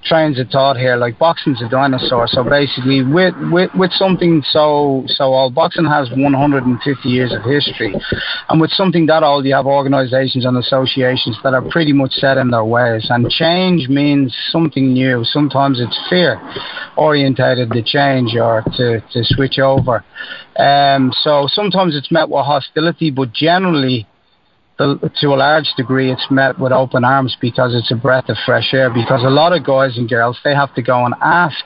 trains 0.07 0.39
of 0.39 0.49
thought 0.49 0.77
here. 0.77 0.95
Like 0.95 1.19
boxing's 1.19 1.61
a 1.61 1.69
dinosaur. 1.69 2.27
So 2.27 2.43
basically, 2.43 3.03
with 3.03 3.33
with 3.51 3.69
with 3.75 3.91
something 3.91 4.41
so 4.49 5.03
so 5.07 5.25
old, 5.25 5.53
boxing 5.53 5.85
has 5.85 6.09
150 6.11 7.09
years 7.09 7.33
of 7.33 7.43
history, 7.43 7.93
and 8.49 8.61
with 8.61 8.71
something 8.71 9.05
that 9.07 9.23
old, 9.23 9.45
you 9.45 9.53
have 9.53 9.65
organisations 9.65 10.45
and 10.45 10.57
associations 10.57 11.37
that 11.43 11.53
are 11.53 11.63
pretty 11.69 11.93
much 11.93 12.11
set 12.13 12.37
in 12.37 12.49
their 12.51 12.65
ways. 12.65 13.07
And 13.09 13.29
change 13.29 13.89
means 13.89 14.35
something 14.51 14.93
new. 14.93 15.23
Sometimes 15.23 15.79
it's 15.79 15.99
fear 16.09 16.39
orientated 16.97 17.71
to 17.71 17.83
change 17.83 18.35
or 18.35 18.63
to 18.77 19.01
to 19.01 19.23
switch 19.23 19.59
over. 19.59 20.03
Um, 20.57 21.11
so 21.21 21.47
sometimes 21.47 21.95
it's 21.95 22.11
met 22.11 22.29
with 22.29 22.45
hostility, 22.45 23.11
but 23.11 23.31
generally 23.33 24.07
the, 24.77 25.11
to 25.21 25.27
a 25.27 25.35
large 25.35 25.73
degree, 25.75 26.11
it's 26.11 26.27
met 26.29 26.59
with 26.59 26.71
open 26.71 27.03
arms 27.03 27.35
because 27.41 27.73
it's 27.75 27.91
a 27.91 27.95
breath 27.95 28.29
of 28.29 28.37
fresh 28.45 28.73
air. 28.73 28.89
Because 28.89 29.23
a 29.23 29.29
lot 29.29 29.53
of 29.53 29.65
guys 29.65 29.97
and 29.97 30.07
girls, 30.09 30.39
they 30.43 30.53
have 30.53 30.73
to 30.75 30.81
go 30.81 31.05
and 31.05 31.15
ask 31.21 31.63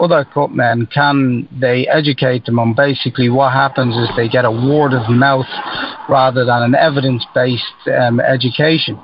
other 0.00 0.24
men, 0.50 0.86
can 0.92 1.48
they 1.60 1.86
educate 1.88 2.44
them 2.44 2.58
on 2.58 2.74
basically 2.74 3.28
what 3.28 3.52
happens 3.52 3.96
is 3.96 4.08
they 4.16 4.28
get 4.28 4.44
a 4.44 4.50
word 4.50 4.92
of 4.92 5.10
mouth 5.10 5.48
rather 6.08 6.44
than 6.44 6.62
an 6.62 6.74
evidence 6.74 7.26
based 7.34 7.64
um, 7.88 8.20
education. 8.20 8.98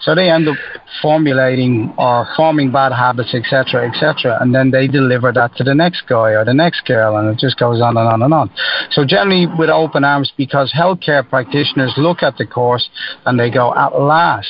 So 0.00 0.14
they 0.14 0.30
end 0.30 0.48
up 0.48 0.56
formulating 1.02 1.92
or 1.98 2.26
forming 2.36 2.72
bad 2.72 2.92
habits, 2.92 3.34
etc., 3.34 3.90
etc., 3.90 4.38
and 4.40 4.54
then 4.54 4.70
they 4.70 4.86
deliver 4.86 5.32
that 5.32 5.54
to 5.56 5.64
the 5.64 5.74
next 5.74 6.06
guy 6.08 6.30
or 6.30 6.44
the 6.44 6.54
next 6.54 6.86
girl, 6.86 7.16
and 7.16 7.28
it 7.28 7.38
just 7.38 7.58
goes 7.58 7.80
on 7.82 7.96
and 7.96 8.08
on 8.08 8.22
and 8.22 8.32
on. 8.32 8.50
So 8.90 9.04
generally 9.04 9.46
with 9.58 9.68
open 9.68 10.04
arms, 10.04 10.32
because 10.36 10.72
healthcare 10.72 11.28
practitioners 11.28 11.92
look 11.96 12.22
at 12.22 12.38
the 12.38 12.46
course 12.46 12.88
and 13.26 13.38
they 13.38 13.50
go, 13.50 13.74
at 13.74 14.00
last, 14.00 14.48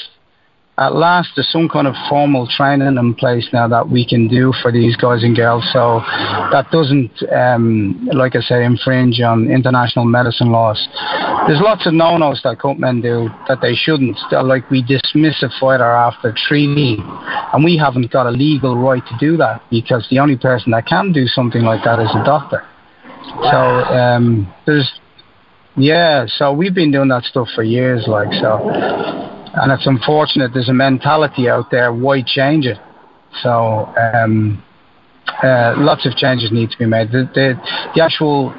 at 0.81 0.95
last 0.95 1.29
there's 1.37 1.53
some 1.53 1.69
kind 1.69 1.87
of 1.87 1.95
formal 2.09 2.49
training 2.49 2.97
in 2.97 3.15
place 3.15 3.47
now 3.53 3.69
that 3.69 3.91
we 3.91 4.07
can 4.07 4.27
do 4.27 4.51
for 4.63 4.73
these 4.73 4.97
guys 4.97 5.23
and 5.23 5.37
girls. 5.37 5.63
So 5.75 6.01
that 6.53 6.69
doesn't, 6.73 7.13
um, 7.31 8.09
like 8.15 8.35
I 8.35 8.41
say, 8.41 8.65
infringe 8.65 9.21
on 9.21 9.51
international 9.51 10.07
medicine 10.07 10.51
laws. 10.51 10.81
There's 11.47 11.61
lots 11.61 11.87
of 11.87 11.93
no-nos 11.93 12.41
that 12.45 12.57
men 12.79 13.03
do 13.03 13.29
that 13.47 13.61
they 13.61 13.75
shouldn't. 13.75 14.17
Like 14.33 14.71
we 14.71 14.83
dismiss 14.83 15.43
a 15.43 15.51
fighter 15.61 15.85
after 15.85 16.35
treaty, 16.49 16.97
and 17.53 17.63
we 17.63 17.77
haven't 17.77 18.11
got 18.11 18.27
a 18.27 18.31
legal 18.31 18.79
right 18.79 19.03
to 19.07 19.17
do 19.21 19.37
that 19.37 19.63
because 19.71 20.07
the 20.11 20.19
only 20.19 20.39
person 20.39 20.73
that 20.73 20.87
can 20.87 21.13
do 21.13 21.27
something 21.27 21.63
like 21.63 21.85
that 21.85 22.01
is 22.01 22.09
a 22.15 22.25
doctor. 22.25 22.65
So 23.51 23.59
um, 23.59 24.53
there's, 24.65 24.91
yeah. 25.77 26.25
So 26.27 26.55
we've 26.55 26.75
been 26.75 26.91
doing 26.91 27.09
that 27.09 27.25
stuff 27.25 27.49
for 27.55 27.63
years, 27.63 28.05
like 28.07 28.33
so 28.41 29.40
and 29.55 29.73
it's 29.73 29.87
unfortunate 29.87 30.53
there's 30.53 30.69
a 30.69 30.75
mentality 30.75 31.49
out 31.49 31.71
there 31.71 31.93
why 31.93 32.23
change 32.25 32.67
it? 32.67 32.79
So 33.43 33.93
um, 33.97 34.63
uh, 35.43 35.75
lots 35.77 36.07
of 36.07 36.15
changes 36.17 36.51
need 36.53 36.71
to 36.71 36.79
be 36.79 36.87
made. 36.87 37.11
The, 37.11 37.29
the, 37.35 37.55
the 37.95 38.03
actual 38.03 38.55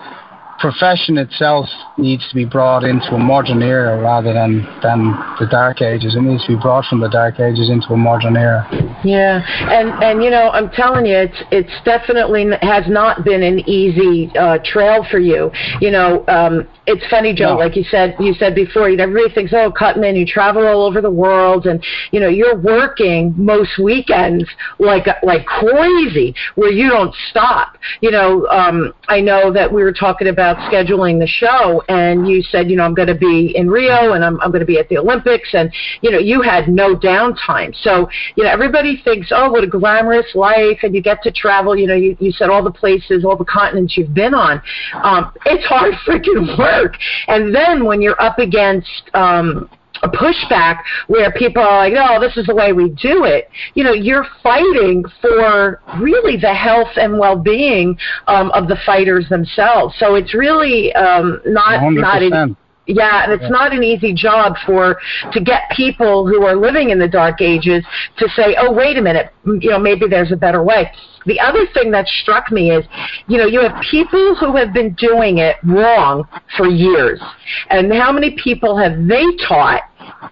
profession 0.62 1.18
itself 1.18 1.68
needs 1.98 2.28
to 2.30 2.36
be 2.36 2.46
brought 2.46 2.84
into 2.84 3.16
a 3.16 3.18
modern 3.18 3.62
era 3.64 4.00
rather 4.00 4.34
than 4.34 4.64
than 4.84 5.12
the 5.40 5.48
dark 5.50 5.82
ages. 5.82 6.16
It 6.16 6.22
needs 6.22 6.46
to 6.46 6.56
be 6.56 6.62
brought 6.62 6.86
from 6.86 7.02
the 7.02 7.10
dark 7.10 7.40
ages 7.40 7.70
into 7.70 7.94
a 7.94 7.98
modern 7.98 8.38
era. 8.38 8.68
Yeah, 9.04 9.42
and 9.70 9.90
and 10.04 10.24
you 10.24 10.30
know 10.30 10.50
I'm 10.52 10.70
telling 10.70 11.06
you, 11.06 11.18
it's 11.18 11.44
it's 11.52 11.84
definitely 11.84 12.46
has 12.62 12.88
not 12.88 13.26
been 13.26 13.44
an 13.44 13.68
easy 13.68 14.32
uh, 14.38 14.60
trail 14.64 15.06
for 15.10 15.20
you. 15.20 15.52
You 15.82 15.92
know, 15.92 16.26
um, 16.28 16.68
it's 16.86 17.06
funny, 17.10 17.34
Joe. 17.34 17.54
No. 17.54 17.58
Like 17.58 17.76
you 17.76 17.84
said, 17.84 18.16
you 18.20 18.34
said 18.34 18.54
before, 18.54 18.90
you 18.90 18.98
know, 18.98 19.04
everybody 19.04 19.34
thinks, 19.34 19.54
oh, 19.56 19.72
Cutman, 19.72 20.16
you 20.16 20.26
travel 20.26 20.66
all 20.66 20.86
over 20.86 21.02
the 21.02 21.12
world, 21.12 21.66
and 21.66 21.84
you 22.12 22.20
know 22.20 22.30
you're 22.30 22.58
working 22.58 23.34
most 23.36 23.80
weekends 23.80 24.46
like 24.80 25.08
like 25.24 25.46
crazy, 25.46 26.36
where 26.56 26.72
you 26.72 26.90
don't 26.90 27.16
stop. 27.30 27.78
You 28.02 28.12
know, 28.12 28.48
um, 28.48 28.94
I 29.08 29.22
know 29.22 29.52
that 29.52 29.72
we 29.72 29.84
were 29.84 29.94
talking 29.94 30.28
about 30.28 30.51
about 30.52 30.72
scheduling 30.72 31.20
the 31.20 31.28
show, 31.28 31.84
and 31.88 32.28
you 32.28 32.42
said, 32.44 32.70
you 32.70 32.76
know, 32.76 32.84
I'm 32.84 32.94
going 32.94 33.08
to 33.08 33.16
be 33.16 33.54
in 33.56 33.70
Rio 33.70 34.14
and 34.14 34.24
I'm, 34.24 34.40
I'm 34.42 34.52
going 34.52 34.62
to 34.62 34.66
be 34.66 34.78
at 34.80 34.90
the 34.90 34.98
Olympics, 34.98 35.50
and 35.54 35.72
you 36.02 36.12
know, 36.12 36.20
you 36.20 36.42
had 36.42 36.68
no 36.68 36.96
downtime. 36.96 37.76
So, 37.82 38.10
you 38.36 38.44
know, 38.44 38.50
everybody 38.50 39.02
thinks, 39.04 39.32
oh, 39.32 39.52
what 39.52 39.64
a 39.64 39.68
glamorous 39.68 40.36
life, 40.36 40.80
and 40.84 40.94
you 40.94 41.02
get 41.02 41.22
to 41.24 41.32
travel. 41.32 41.78
You 41.78 41.88
know, 41.88 41.96
you, 41.96 42.18
you 42.20 42.32
said 42.32 42.50
all 42.50 42.64
the 42.64 42.72
places, 42.72 43.26
all 43.26 43.38
the 43.38 43.46
continents 43.46 43.98
you've 43.98 44.14
been 44.14 44.34
on. 44.34 44.62
Um, 45.04 45.32
it's 45.46 45.66
hard 45.66 45.94
freaking 46.08 46.58
work, 46.58 46.96
and 47.28 47.54
then 47.54 47.86
when 47.86 48.02
you're 48.02 48.22
up 48.22 48.40
against 48.40 49.04
um, 49.14 49.70
a 50.04 50.10
pushback 50.10 50.82
where 51.08 51.32
people 51.32 51.62
are 51.62 51.90
like, 51.90 51.94
"Oh, 51.98 52.20
this 52.20 52.38
is 52.38 52.46
the 52.48 52.56
way 52.56 52.74
we 52.74 52.90
do 52.90 53.26
it." 53.26 53.50
You 53.74 53.84
know, 53.84 53.94
you're 53.94 54.26
fighting 54.44 55.04
for 55.22 55.82
really 56.00 56.38
the 56.38 56.54
health 56.54 56.92
and 56.96 57.18
well-being 57.18 57.98
um, 58.28 58.52
of 58.52 58.68
the 58.68 58.78
fighters 58.86 59.28
themselves. 59.30 59.96
So 59.98 60.16
it's 60.16 60.34
really 60.34 60.94
um, 60.94 61.42
not 61.46 61.82
100%. 61.82 62.30
not. 62.30 62.58
Yeah, 62.88 63.24
and 63.24 63.32
it's 63.32 63.50
not 63.50 63.74
an 63.74 63.84
easy 63.84 64.12
job 64.12 64.56
for 64.66 65.00
to 65.32 65.40
get 65.40 65.70
people 65.76 66.28
who 66.28 66.44
are 66.44 66.56
living 66.56 66.90
in 66.90 66.98
the 66.98 67.08
dark 67.08 67.40
ages 67.40 67.86
to 68.18 68.28
say, 68.30 68.56
"Oh, 68.60 68.72
wait 68.72 68.98
a 68.98 69.02
minute, 69.02 69.32
you 69.46 69.70
know, 69.70 69.80
maybe 69.80 70.08
there's 70.10 70.32
a 70.32 70.36
better 70.36 70.64
way." 70.64 70.92
The 71.28 71.40
other 71.40 71.68
thing 71.74 71.92
that 71.92 72.08
struck 72.08 72.52
me 72.52 72.72
is, 72.72 72.84
you 73.28 73.38
know, 73.38 73.46
you 73.46 73.62
have 73.62 73.80
people 73.92 74.36
who 74.36 74.56
have 74.58 74.74
been 74.74 74.94
doing 74.96 75.38
it 75.38 75.58
wrong 75.64 76.28
for 76.58 76.68
years, 76.68 77.22
and 77.70 77.94
how 77.94 78.12
many 78.12 78.36
people 78.44 78.76
have 78.78 79.08
they 79.08 79.26
taught 79.48 79.84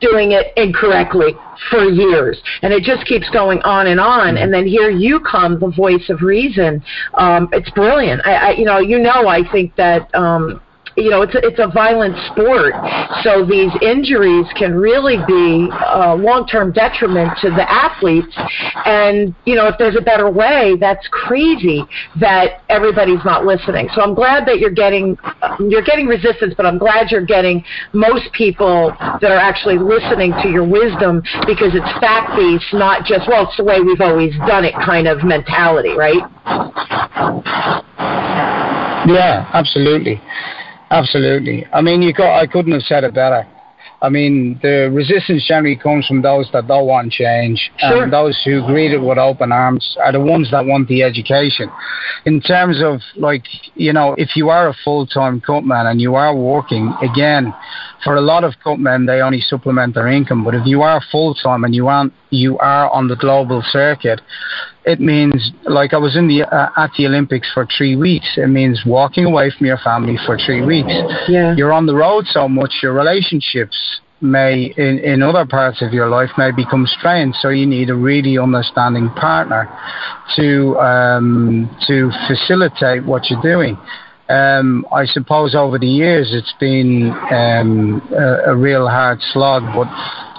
doing 0.02 0.32
it 0.32 0.54
incorrectly 0.56 1.36
for 1.70 1.84
years. 1.84 2.42
And 2.62 2.74
it 2.74 2.84
just 2.84 3.06
keeps 3.06 3.30
going 3.30 3.60
on 3.62 3.88
and 3.88 4.00
on. 4.00 4.38
And 4.38 4.54
then 4.54 4.66
here 4.66 4.90
you 4.90 5.20
come, 5.20 5.60
the 5.60 5.72
voice 5.72 6.10
of 6.10 6.22
reason. 6.22 6.84
Um, 7.16 7.50
it's 7.52 7.70
brilliant. 7.72 8.22
I, 8.26 8.34
I, 8.34 8.52
you 8.52 8.66
know, 8.66 8.80
you 8.80 9.00
know, 9.00 9.28
I 9.28 9.42
think 9.52 9.76
that, 9.76 10.14
um, 10.16 10.62
you 10.96 11.10
know, 11.10 11.22
it's 11.22 11.36
a, 11.36 11.40
it's 11.40 11.60
a 11.60 11.68
violent 11.68 12.16
sport, 12.32 12.74
so 13.24 13.46
these 13.46 13.72
injuries 13.82 14.46
can 14.58 14.74
really 14.74 15.18
be 15.28 15.70
a 15.72 16.16
long-term 16.16 16.72
detriment 16.72 17.32
to 17.42 17.50
the 17.50 17.70
athletes. 17.70 18.34
And 18.86 19.36
you 19.46 19.56
know, 19.56 19.68
if 19.68 19.76
there's 19.78 19.96
a 19.96 20.02
better 20.02 20.30
way, 20.30 20.76
that's 20.80 21.08
crazy 21.12 21.84
that 22.20 22.62
everybody's 22.70 23.24
not 23.26 23.46
listening. 23.46 23.90
So 23.94 24.02
I'm 24.02 24.14
glad 24.14 24.46
that 24.48 24.60
you're 24.60 24.72
getting 24.72 25.18
uh, 25.24 25.56
you're 25.60 25.84
getting 25.84 26.08
resistance, 26.08 26.54
but 26.56 26.66
I'm 26.66 26.78
glad 26.78 27.12
you're 27.12 27.26
getting 27.26 27.64
most 27.94 28.32
people 28.34 28.96
that 29.00 29.32
are 29.32 29.38
actually 29.38 29.78
listening 29.78 30.34
to 30.44 30.50
your 30.50 30.68
wisdom 30.68 31.22
because 31.46 31.76
it's 31.76 32.00
fact-based, 32.00 32.74
not 32.74 33.06
just 33.06 33.28
well, 33.28 33.48
it's 33.48 33.58
the 33.58 33.64
way 33.64 33.80
we've 33.82 34.02
always 34.02 34.36
done 34.48 34.66
it 34.66 34.74
kind 34.86 35.08
of 35.08 35.24
mentality, 35.24 35.96
right? 35.96 36.24
Yeah, 39.08 39.50
absolutely. 39.54 40.22
Absolutely. 40.92 41.66
I 41.72 41.82
mean, 41.82 42.02
you 42.02 42.14
got, 42.14 42.40
I 42.40 42.48
couldn't 42.48 42.72
have 42.72 42.82
said 42.84 43.04
it 43.04 43.14
better. 43.14 43.48
I 44.02 44.08
mean, 44.08 44.58
the 44.62 44.90
resistance 44.94 45.46
generally 45.46 45.76
comes 45.76 46.08
from 46.08 46.22
those 46.22 46.50
that 46.54 46.68
don't 46.68 46.88
want 46.88 47.12
change, 47.12 47.70
sure. 47.80 48.04
and 48.04 48.14
those 48.14 48.40
who 48.46 48.66
greet 48.66 48.94
it 48.94 48.98
with 48.98 49.18
open 49.18 49.52
arms 49.52 49.98
are 50.02 50.14
the 50.14 50.22
ones 50.22 50.50
that 50.52 50.66
want 50.66 50.88
the 50.88 51.04
education. 51.04 51.70
In 52.26 52.40
terms 52.40 52.82
of 52.82 53.02
like, 53.18 53.44
you 53.76 53.92
know, 53.92 54.16
if 54.18 54.38
you 54.38 54.50
are 54.50 54.70
a 54.70 54.76
full-time 54.86 55.42
cutman 55.42 55.86
and 55.88 56.00
you 56.00 56.16
are 56.16 56.34
working, 56.34 56.96
again, 57.02 57.54
for 58.02 58.16
a 58.16 58.22
lot 58.22 58.46
of 58.46 58.54
cutmen, 58.64 59.06
they 59.06 59.22
only 59.22 59.42
supplement 59.42 59.96
their 59.96 60.08
income. 60.08 60.46
But 60.46 60.56
if 60.56 60.66
you 60.66 60.82
are 60.82 61.02
full-time 61.12 61.66
and 61.66 61.76
you 61.76 61.88
aren't, 61.88 62.14
you 62.30 62.58
are 62.60 62.90
on 62.92 63.10
the 63.10 63.18
global 63.18 63.62
circuit, 63.70 64.22
it 64.86 65.00
means 65.00 65.52
like 65.66 65.94
I 65.94 65.98
was 65.98 66.16
in 66.16 66.28
the 66.28 66.44
uh, 66.44 66.70
at 66.78 66.92
the 66.98 67.06
Olympics 67.06 67.52
for 67.54 67.68
three 67.78 67.96
weeks. 67.96 68.38
It 68.38 68.48
means 68.48 68.84
walking 68.86 69.26
away 69.26 69.52
from 69.56 69.68
your 69.68 69.78
family 69.78 70.18
for 70.26 70.38
three 70.38 70.66
weeks. 70.66 70.92
Yeah. 71.28 71.56
You're 71.56 71.74
on 71.74 71.86
the 71.86 71.96
road 71.96 72.26
so 72.28 72.48
much. 72.48 72.80
Your 72.82 72.94
relationships 72.94 74.00
may 74.22 74.74
in, 74.78 75.00
in 75.00 75.22
other 75.22 75.46
parts 75.46 75.82
of 75.82 75.94
your 75.94 76.10
life 76.10 76.30
may 76.38 76.52
become 76.52 76.86
strained. 76.86 77.36
So 77.40 77.50
you 77.50 77.66
need 77.66 77.90
a 77.90 77.96
really 77.96 78.38
understanding 78.38 79.10
partner 79.12 79.70
to 80.36 80.78
um, 80.80 81.70
to 81.88 82.12
facilitate 82.28 83.06
what 83.06 83.30
you're 83.30 83.42
doing. 83.42 83.78
Um, 84.30 84.86
I 84.92 85.06
suppose 85.06 85.56
over 85.56 85.80
the 85.80 85.88
years 85.88 86.30
it's 86.36 86.54
been 86.60 87.12
um, 87.32 88.00
a, 88.12 88.52
a, 88.52 88.56
real 88.56 88.88
hard 88.88 89.18
slog. 89.34 89.64
But 89.74 89.88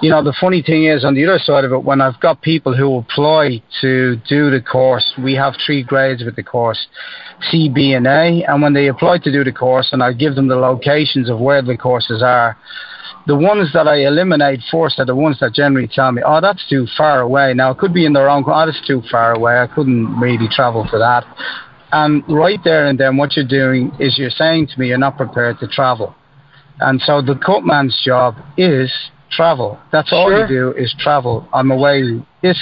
you 0.01 0.09
know, 0.09 0.23
the 0.23 0.33
funny 0.39 0.61
thing 0.61 0.85
is, 0.85 1.03
on 1.03 1.13
the 1.13 1.25
other 1.25 1.39
side 1.39 1.65
of 1.65 1.73
it, 1.73 1.83
when 1.83 1.99
I've 1.99 2.17
got 2.21 2.41
people 2.41 2.73
who 2.73 2.97
apply 2.97 3.61
to 3.81 4.15
do 4.29 4.49
the 4.49 4.61
course, 4.61 5.13
we 5.21 5.35
have 5.35 5.55
three 5.65 5.83
grades 5.83 6.23
with 6.23 6.37
the 6.37 6.43
course, 6.43 6.87
C, 7.49 7.67
B, 7.67 7.91
and 7.91 8.07
A. 8.07 8.45
And 8.47 8.61
when 8.61 8.73
they 8.73 8.87
apply 8.87 9.17
to 9.19 9.31
do 9.31 9.43
the 9.43 9.51
course, 9.51 9.89
and 9.91 10.01
I 10.01 10.13
give 10.13 10.35
them 10.35 10.47
the 10.47 10.55
locations 10.55 11.29
of 11.29 11.39
where 11.39 11.61
the 11.61 11.75
courses 11.75 12.23
are, 12.23 12.55
the 13.27 13.35
ones 13.35 13.71
that 13.73 13.89
I 13.89 14.05
eliminate 14.05 14.61
first 14.71 14.99
are 14.99 15.05
the 15.05 15.15
ones 15.15 15.37
that 15.41 15.53
generally 15.53 15.89
tell 15.89 16.13
me, 16.13 16.21
"Oh, 16.25 16.39
that's 16.39 16.65
too 16.69 16.87
far 16.97 17.19
away." 17.19 17.53
Now 17.53 17.71
it 17.71 17.77
could 17.77 17.93
be 17.93 18.05
in 18.05 18.13
their 18.13 18.29
own. 18.29 18.45
Oh, 18.47 18.65
that's 18.65 18.81
too 18.87 19.03
far 19.11 19.33
away. 19.33 19.59
I 19.59 19.67
couldn't 19.67 20.17
really 20.17 20.47
travel 20.47 20.87
for 20.89 20.97
that. 20.97 21.25
And 21.91 22.23
right 22.27 22.59
there 22.63 22.87
and 22.87 22.99
then, 22.99 23.17
what 23.17 23.35
you're 23.35 23.45
doing 23.47 23.91
is 23.99 24.17
you're 24.17 24.29
saying 24.29 24.67
to 24.67 24.79
me, 24.79 24.87
you're 24.87 24.97
not 24.97 25.17
prepared 25.17 25.59
to 25.59 25.67
travel. 25.67 26.15
And 26.79 27.01
so 27.01 27.21
the 27.21 27.35
cutman's 27.35 27.99
job 28.03 28.35
is 28.57 28.91
travel. 29.29 29.79
That's 29.91 30.11
all 30.11 30.31
you 30.31 30.47
do 30.47 30.73
is 30.77 30.93
travel. 30.99 31.47
I'm 31.53 31.71
away 31.71 32.21
this 32.41 32.57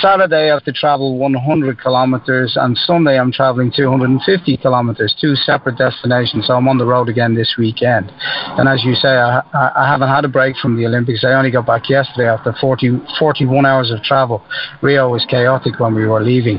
Saturday 0.00 0.50
I 0.50 0.54
have 0.54 0.64
to 0.64 0.72
travel 0.72 1.18
100 1.18 1.80
kilometers, 1.80 2.56
and 2.56 2.76
Sunday 2.76 3.18
I'm 3.18 3.30
traveling 3.30 3.70
250 3.74 4.56
kilometers, 4.56 5.14
two 5.20 5.34
separate 5.34 5.76
destinations. 5.76 6.46
So 6.46 6.54
I'm 6.54 6.66
on 6.68 6.78
the 6.78 6.86
road 6.86 7.08
again 7.08 7.34
this 7.34 7.56
weekend. 7.58 8.10
And 8.58 8.68
as 8.68 8.82
you 8.84 8.94
say, 8.94 9.08
I, 9.08 9.42
I 9.52 9.86
haven't 9.86 10.08
had 10.08 10.24
a 10.24 10.28
break 10.28 10.56
from 10.56 10.76
the 10.76 10.86
Olympics. 10.86 11.24
I 11.24 11.32
only 11.34 11.50
got 11.50 11.66
back 11.66 11.88
yesterday 11.90 12.28
after 12.28 12.54
40, 12.60 13.00
41 13.18 13.66
hours 13.66 13.90
of 13.90 14.02
travel. 14.02 14.42
Rio 14.80 15.10
was 15.10 15.26
chaotic 15.28 15.78
when 15.78 15.94
we 15.94 16.06
were 16.06 16.22
leaving. 16.22 16.58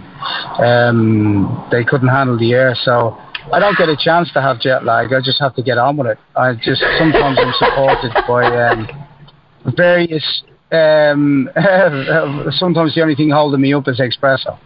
Um, 0.60 1.68
they 1.72 1.84
couldn't 1.84 2.10
handle 2.10 2.38
the 2.38 2.54
air, 2.54 2.76
so 2.84 3.18
I 3.52 3.60
don't 3.60 3.78
get 3.78 3.90
a 3.90 3.98
chance 3.98 4.32
to 4.34 4.42
have 4.42 4.60
jet 4.60 4.86
lag. 4.86 5.12
I 5.12 5.20
just 5.22 5.40
have 5.40 5.56
to 5.56 5.64
get 5.64 5.78
on 5.78 5.98
with 5.98 6.08
it. 6.08 6.20
I 6.36 6.54
just 6.54 6.82
sometimes 6.98 7.38
I'm 7.40 7.54
supported 7.58 8.14
by 8.28 8.70
um, 8.70 8.88
various 9.76 10.44
um, 10.74 11.50
sometimes 12.52 12.96
the 12.96 13.02
only 13.02 13.16
thing 13.16 13.30
holding 13.30 13.62
me 13.62 13.74
up 13.74 13.88
is 13.88 14.00
espresso. 14.00 14.58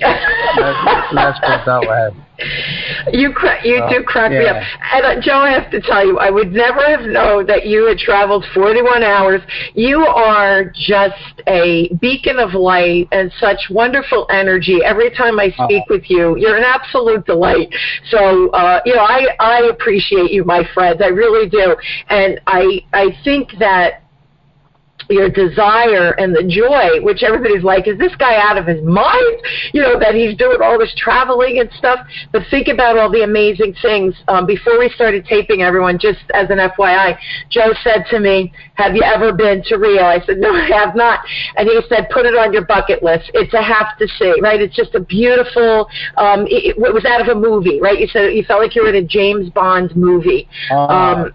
let's, 0.00 1.12
let's 1.12 1.38
put 1.40 1.64
that 1.66 1.80
way. 1.82 2.10
You 3.12 3.32
cra- 3.32 3.64
you 3.64 3.82
do 3.90 4.02
crack 4.02 4.32
yeah. 4.32 4.38
me 4.38 4.46
up. 4.46 4.62
And 4.92 5.04
uh, 5.04 5.20
Joe, 5.20 5.40
I 5.40 5.50
have 5.50 5.70
to 5.72 5.80
tell 5.80 6.06
you, 6.06 6.18
I 6.18 6.30
would 6.30 6.52
never 6.52 6.80
have 6.80 7.02
known 7.02 7.46
that 7.46 7.66
you 7.66 7.86
had 7.86 7.98
traveled 7.98 8.44
41 8.54 9.02
hours. 9.02 9.42
You 9.74 10.00
are 10.00 10.72
just 10.74 11.42
a 11.46 11.92
beacon 12.00 12.38
of 12.38 12.54
light 12.54 13.08
and 13.12 13.30
such 13.38 13.58
wonderful 13.70 14.26
energy. 14.30 14.80
Every 14.84 15.10
time 15.10 15.38
I 15.38 15.48
speak 15.50 15.60
uh-huh. 15.60 15.84
with 15.90 16.04
you, 16.08 16.36
you're 16.38 16.56
an 16.56 16.64
absolute 16.64 17.26
delight. 17.26 17.74
So, 18.10 18.48
uh, 18.50 18.80
you 18.86 18.94
know, 18.94 19.04
I 19.04 19.26
I 19.38 19.68
appreciate 19.70 20.30
you, 20.30 20.44
my 20.44 20.62
friend. 20.72 21.02
I 21.02 21.08
really 21.08 21.48
do. 21.48 21.76
And 22.08 22.40
I 22.46 22.84
I 22.92 23.08
think 23.24 23.50
that 23.58 23.99
your 25.08 25.28
desire 25.28 26.12
and 26.12 26.34
the 26.34 26.42
joy, 26.44 27.02
which 27.02 27.22
everybody's 27.22 27.64
like, 27.64 27.88
is 27.88 27.98
this 27.98 28.14
guy 28.16 28.36
out 28.36 28.58
of 28.58 28.66
his 28.66 28.82
mind? 28.82 29.36
You 29.72 29.82
know, 29.82 29.98
that 29.98 30.14
he's 30.14 30.36
doing 30.36 30.58
all 30.62 30.78
this 30.78 30.94
traveling 30.96 31.58
and 31.60 31.70
stuff. 31.72 32.06
But 32.32 32.42
think 32.50 32.68
about 32.68 32.98
all 32.98 33.10
the 33.10 33.22
amazing 33.22 33.74
things. 33.82 34.14
Um, 34.28 34.46
before 34.46 34.78
we 34.78 34.88
started 34.90 35.24
taping, 35.24 35.62
everyone, 35.62 35.98
just 35.98 36.20
as 36.34 36.50
an 36.50 36.58
FYI, 36.58 37.16
Joe 37.50 37.72
said 37.82 38.04
to 38.10 38.20
me, 38.20 38.52
Have 38.74 38.94
you 38.94 39.02
ever 39.02 39.32
been 39.32 39.62
to 39.64 39.76
Rio? 39.76 40.02
I 40.02 40.20
said, 40.24 40.38
No, 40.38 40.54
I 40.54 40.66
have 40.66 40.94
not. 40.94 41.20
And 41.56 41.68
he 41.68 41.80
said, 41.88 42.08
Put 42.12 42.26
it 42.26 42.34
on 42.34 42.52
your 42.52 42.64
bucket 42.64 43.02
list. 43.02 43.30
It's 43.34 43.54
a 43.54 43.62
have 43.62 43.96
to 43.98 44.08
see, 44.18 44.34
right? 44.42 44.60
It's 44.60 44.76
just 44.76 44.94
a 44.94 45.00
beautiful, 45.00 45.88
um, 46.16 46.46
it, 46.46 46.76
it 46.76 46.94
was 46.94 47.04
out 47.04 47.20
of 47.20 47.28
a 47.28 47.38
movie, 47.38 47.80
right? 47.80 47.98
You 47.98 48.06
said 48.08 48.34
you 48.34 48.44
felt 48.44 48.62
like 48.62 48.74
you 48.74 48.82
were 48.82 48.90
in 48.90 49.04
a 49.04 49.06
James 49.06 49.50
Bond 49.50 49.94
movie. 49.96 50.48
Uh, 50.70 50.86
um, 50.86 51.34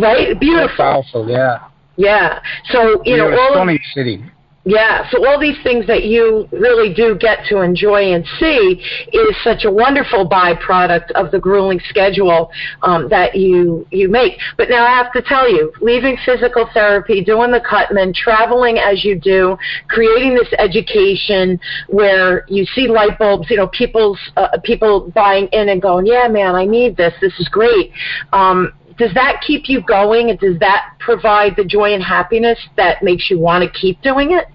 right? 0.00 0.38
Beautiful. 0.38 0.76
Powerful, 0.76 1.28
yeah. 1.28 1.67
Yeah. 1.98 2.40
So 2.70 3.02
you 3.04 3.16
You're 3.16 3.32
know, 3.32 3.38
all 3.38 3.52
stunning 3.52 3.76
of, 3.76 3.82
city. 3.92 4.24
Yeah, 4.68 5.08
so 5.10 5.26
all 5.26 5.40
these 5.40 5.56
things 5.62 5.86
that 5.86 6.04
you 6.04 6.46
really 6.52 6.92
do 6.92 7.16
get 7.18 7.38
to 7.48 7.62
enjoy 7.62 8.12
and 8.12 8.22
see 8.38 8.84
is 9.14 9.34
such 9.42 9.64
a 9.64 9.70
wonderful 9.70 10.28
byproduct 10.28 11.10
of 11.12 11.30
the 11.30 11.38
grueling 11.38 11.80
schedule 11.88 12.50
um, 12.82 13.08
that 13.08 13.34
you 13.34 13.86
you 13.90 14.10
make. 14.10 14.38
But 14.58 14.68
now 14.68 14.84
I 14.84 14.90
have 14.90 15.10
to 15.14 15.22
tell 15.22 15.50
you, 15.50 15.72
leaving 15.80 16.18
physical 16.26 16.68
therapy, 16.74 17.24
doing 17.24 17.50
the 17.50 17.60
Cutman, 17.60 18.12
traveling 18.12 18.76
as 18.76 19.06
you 19.06 19.18
do, 19.18 19.56
creating 19.88 20.34
this 20.34 20.52
education 20.58 21.58
where 21.88 22.44
you 22.48 22.66
see 22.66 22.88
light 22.88 23.18
bulbs, 23.18 23.48
you 23.48 23.56
know, 23.56 23.68
people's 23.68 24.18
uh, 24.36 24.58
people 24.64 25.10
buying 25.14 25.48
in 25.52 25.70
and 25.70 25.80
going, 25.80 26.04
yeah, 26.04 26.28
man, 26.28 26.54
I 26.54 26.66
need 26.66 26.94
this. 26.94 27.14
This 27.22 27.32
is 27.40 27.48
great. 27.48 27.90
Um, 28.34 28.74
does 28.98 29.14
that 29.14 29.40
keep 29.46 29.68
you 29.68 29.80
going? 29.80 30.30
And 30.30 30.38
does 30.38 30.58
that 30.58 30.94
provide 30.98 31.54
the 31.56 31.64
joy 31.64 31.94
and 31.94 32.02
happiness 32.02 32.58
that 32.76 33.02
makes 33.02 33.30
you 33.30 33.38
want 33.38 33.64
to 33.64 33.80
keep 33.80 34.02
doing 34.02 34.32
it? 34.32 34.46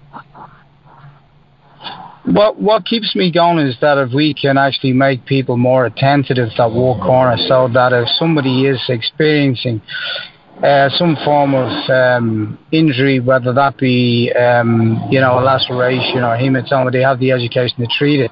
What 2.24 2.58
what 2.58 2.86
keeps 2.86 3.14
me 3.14 3.30
going 3.30 3.66
is 3.66 3.76
that 3.80 3.98
if 3.98 4.12
we 4.14 4.32
can 4.32 4.56
actually 4.56 4.94
make 4.94 5.26
people 5.26 5.58
more 5.58 5.84
attentive 5.84 6.36
to 6.36 6.50
that 6.56 6.70
walk 6.70 7.02
corner, 7.02 7.36
so 7.48 7.68
that 7.74 7.92
if 7.92 8.08
somebody 8.18 8.66
is 8.66 8.82
experiencing 8.88 9.82
uh, 10.62 10.88
some 10.88 11.16
form 11.24 11.54
of 11.54 11.90
um, 11.90 12.58
injury, 12.72 13.20
whether 13.20 13.52
that 13.52 13.76
be 13.76 14.32
um, 14.32 15.06
you 15.10 15.20
know 15.20 15.38
a 15.38 15.42
laceration 15.42 16.18
or 16.18 16.36
hematoma, 16.36 16.90
they 16.90 17.02
have 17.02 17.18
the 17.18 17.30
education 17.30 17.76
to 17.80 17.86
treat 17.98 18.20
it. 18.20 18.30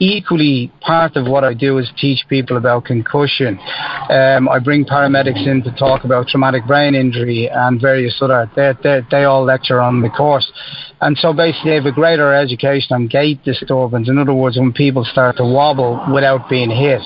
Equally, 0.00 0.72
part 0.80 1.14
of 1.14 1.28
what 1.28 1.44
I 1.44 1.54
do 1.54 1.78
is 1.78 1.90
teach 1.96 2.24
people 2.28 2.56
about 2.56 2.84
concussion. 2.84 3.58
Um, 4.10 4.48
I 4.48 4.58
bring 4.58 4.84
paramedics 4.84 5.46
in 5.46 5.62
to 5.62 5.70
talk 5.70 6.02
about 6.02 6.26
traumatic 6.26 6.66
brain 6.66 6.96
injury 6.96 7.48
and 7.48 7.80
various 7.80 8.18
other. 8.20 8.50
They, 8.56 8.72
they, 8.82 9.00
they 9.08 9.24
all 9.24 9.44
lecture 9.44 9.80
on 9.80 10.02
the 10.02 10.08
course, 10.08 10.50
and 11.00 11.16
so 11.16 11.32
basically 11.32 11.70
they 11.70 11.76
have 11.76 11.86
a 11.86 11.92
greater 11.92 12.34
education 12.34 12.88
on 12.90 13.06
gait 13.06 13.44
disturbance. 13.44 14.08
In 14.08 14.18
other 14.18 14.34
words, 14.34 14.58
when 14.58 14.72
people 14.72 15.04
start 15.04 15.36
to 15.36 15.44
wobble 15.44 16.04
without 16.12 16.50
being 16.50 16.70
hit, 16.70 17.02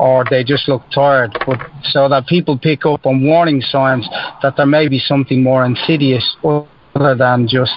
or 0.00 0.24
they 0.28 0.42
just 0.42 0.68
look 0.68 0.82
tired, 0.92 1.30
but 1.46 1.60
so 1.84 2.08
that 2.08 2.26
people 2.26 2.58
pick 2.58 2.84
up 2.84 3.06
on 3.06 3.24
warning 3.24 3.60
signs 3.60 4.08
that 4.42 4.56
there 4.56 4.66
may 4.66 4.88
be 4.88 4.98
something 4.98 5.44
more 5.44 5.64
insidious 5.64 6.36
other 6.44 7.14
than 7.14 7.46
just 7.48 7.72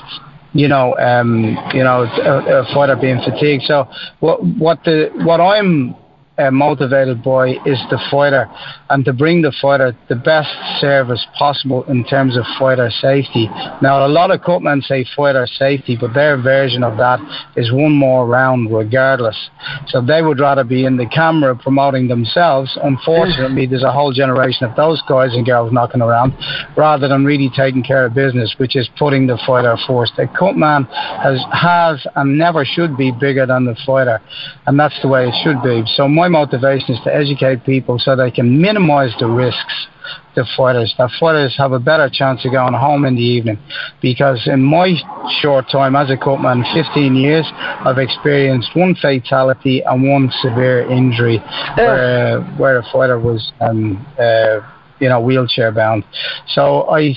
you 0.56 0.70
know, 0.70 0.96
um, 0.98 1.58
you 1.74 1.84
know, 1.84 2.04
a, 2.04 2.62
a 2.62 2.74
fighter 2.74 2.96
being 2.96 3.20
fatigued. 3.20 3.64
So 3.64 3.88
what 4.22 4.42
what 4.42 4.84
the 4.86 5.12
what 5.26 5.42
I'm 5.42 5.96
uh, 6.38 6.52
motivated 6.52 7.24
by 7.24 7.50
is 7.66 7.80
the 7.90 8.00
fighter 8.12 8.50
and 8.90 9.06
to 9.06 9.14
bring 9.14 9.42
the 9.42 9.54
fighter 9.62 9.96
the 10.10 10.16
best 10.16 10.50
service 10.80 11.26
possible 11.38 11.84
in 11.86 12.04
terms 12.04 12.38
of 12.38 12.44
fighter 12.60 12.90
safety. 12.90 13.48
Now, 13.82 14.06
a 14.06 14.10
lot 14.10 14.32
of 14.32 14.42
cutmen 14.42 14.82
say 14.82 15.06
fighter 15.16 15.48
safety, 15.48 15.98
but 16.00 16.14
their 16.14 16.42
version 16.42 16.84
of 16.84 16.98
that 16.98 17.20
is 17.56 17.72
one 17.72 17.94
more 17.94 18.28
round 18.28 18.74
regardless. 18.74 19.50
So 19.88 20.02
they 20.02 20.22
would 20.22 20.40
rather 20.40 20.64
be 20.64 20.86
in 20.86 20.98
the 20.98 21.06
camera 21.08 21.56
promoting 21.56 22.08
themselves. 22.08 22.78
Unfortunately, 22.84 23.66
there's 23.66 23.84
a 23.84 23.92
whole 23.92 24.12
generation 24.12 24.68
of 24.68 24.76
those 24.76 25.02
guys 25.08 25.34
and 25.34 25.46
girls 25.46 25.72
knocking 25.72 26.02
around 26.02 26.34
rather 26.76 27.08
than 27.08 27.24
really 27.24 27.50
taking 27.56 27.84
care 27.84 28.06
of 28.06 28.14
business, 28.14 28.56
which 28.58 28.76
is 28.76 28.90
putting 28.98 29.28
the 29.28 29.40
fighter 29.48 29.78
first. 29.88 30.14
A 30.18 30.28
cutman 30.28 30.84
has, 30.86 31.40
has 31.52 32.06
and 32.16 32.38
never 32.38 32.66
should 32.66 32.98
be 32.98 33.12
bigger 33.12 33.46
than 33.46 33.66
the 33.66 33.76
fighter, 33.86 34.20
and 34.68 34.80
that's 34.80 35.00
the 35.02 35.08
way 35.08 35.28
it 35.28 35.36
should 35.44 35.62
be. 35.64 35.84
So 35.96 36.08
my 36.08 36.25
motivation 36.28 36.96
is 36.96 37.02
to 37.04 37.14
educate 37.14 37.66
people 37.66 38.00
so 38.00 38.16
they 38.16 38.32
can 38.32 38.62
minimize 38.62 39.14
the 39.20 39.28
risks 39.28 39.88
to 40.36 40.44
fighters. 40.56 40.94
That 40.98 41.10
fighters 41.20 41.56
have 41.58 41.72
a 41.72 41.80
better 41.80 42.10
chance 42.12 42.46
of 42.46 42.52
going 42.52 42.74
home 42.74 43.06
in 43.06 43.16
the 43.16 43.22
evening. 43.22 43.58
Because 44.02 44.48
in 44.48 44.62
my 44.62 44.94
short 45.42 45.66
time 45.72 45.96
as 45.96 46.10
a 46.10 46.18
cutman, 46.18 46.64
15 46.74 47.16
years, 47.16 47.46
I've 47.56 47.98
experienced 47.98 48.76
one 48.76 48.96
fatality 48.96 49.82
and 49.86 50.10
one 50.10 50.32
severe 50.42 50.90
injury 50.90 51.40
where, 51.76 52.40
uh, 52.40 52.58
where 52.58 52.78
a 52.78 52.84
fighter 52.92 53.20
was, 53.20 53.52
um, 53.62 54.06
uh, 54.20 54.60
you 55.00 55.10
know, 55.10 55.20
wheelchair 55.22 55.72
bound. 55.72 56.04
So 56.48 56.90
I 56.90 57.16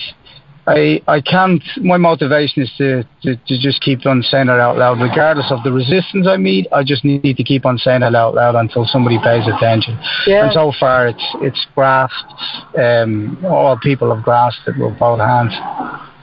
I, 0.69 1.01
I 1.09 1.21
can't, 1.21 1.63
my 1.79 1.97
motivation 1.97 2.63
is 2.63 2.73
to, 2.77 3.03
to, 3.23 3.37
to, 3.37 3.59
just 3.59 3.81
keep 3.81 4.05
on 4.05 4.23
saying 4.23 4.49
it 4.49 4.61
out 4.61 4.77
loud. 4.77 5.01
Regardless 5.01 5.51
of 5.51 5.63
the 5.65 5.73
resistance 5.73 6.27
I 6.27 6.37
meet, 6.37 6.67
I 6.73 6.85
just 6.85 7.05
need 7.05 7.37
to 7.37 7.45
keep 7.45 7.65
on 7.65 7.79
saying 7.79 8.03
it 8.03 8.15
out 8.15 8.35
loud 8.35 8.55
until 8.55 8.85
somebody 8.85 9.19
pays 9.19 9.47
attention. 9.47 9.99
Yeah. 10.27 10.45
And 10.45 10.53
so 10.53 10.73
far, 10.79 11.09
it's, 11.09 11.25
it's 11.41 11.67
grasped, 11.75 12.35
um, 12.77 13.43
all 13.47 13.79
people 13.79 14.15
have 14.15 14.23
grasped 14.23 14.69
it 14.69 14.77
with 14.79 14.99
both 14.99 15.21
hands. 15.21 15.55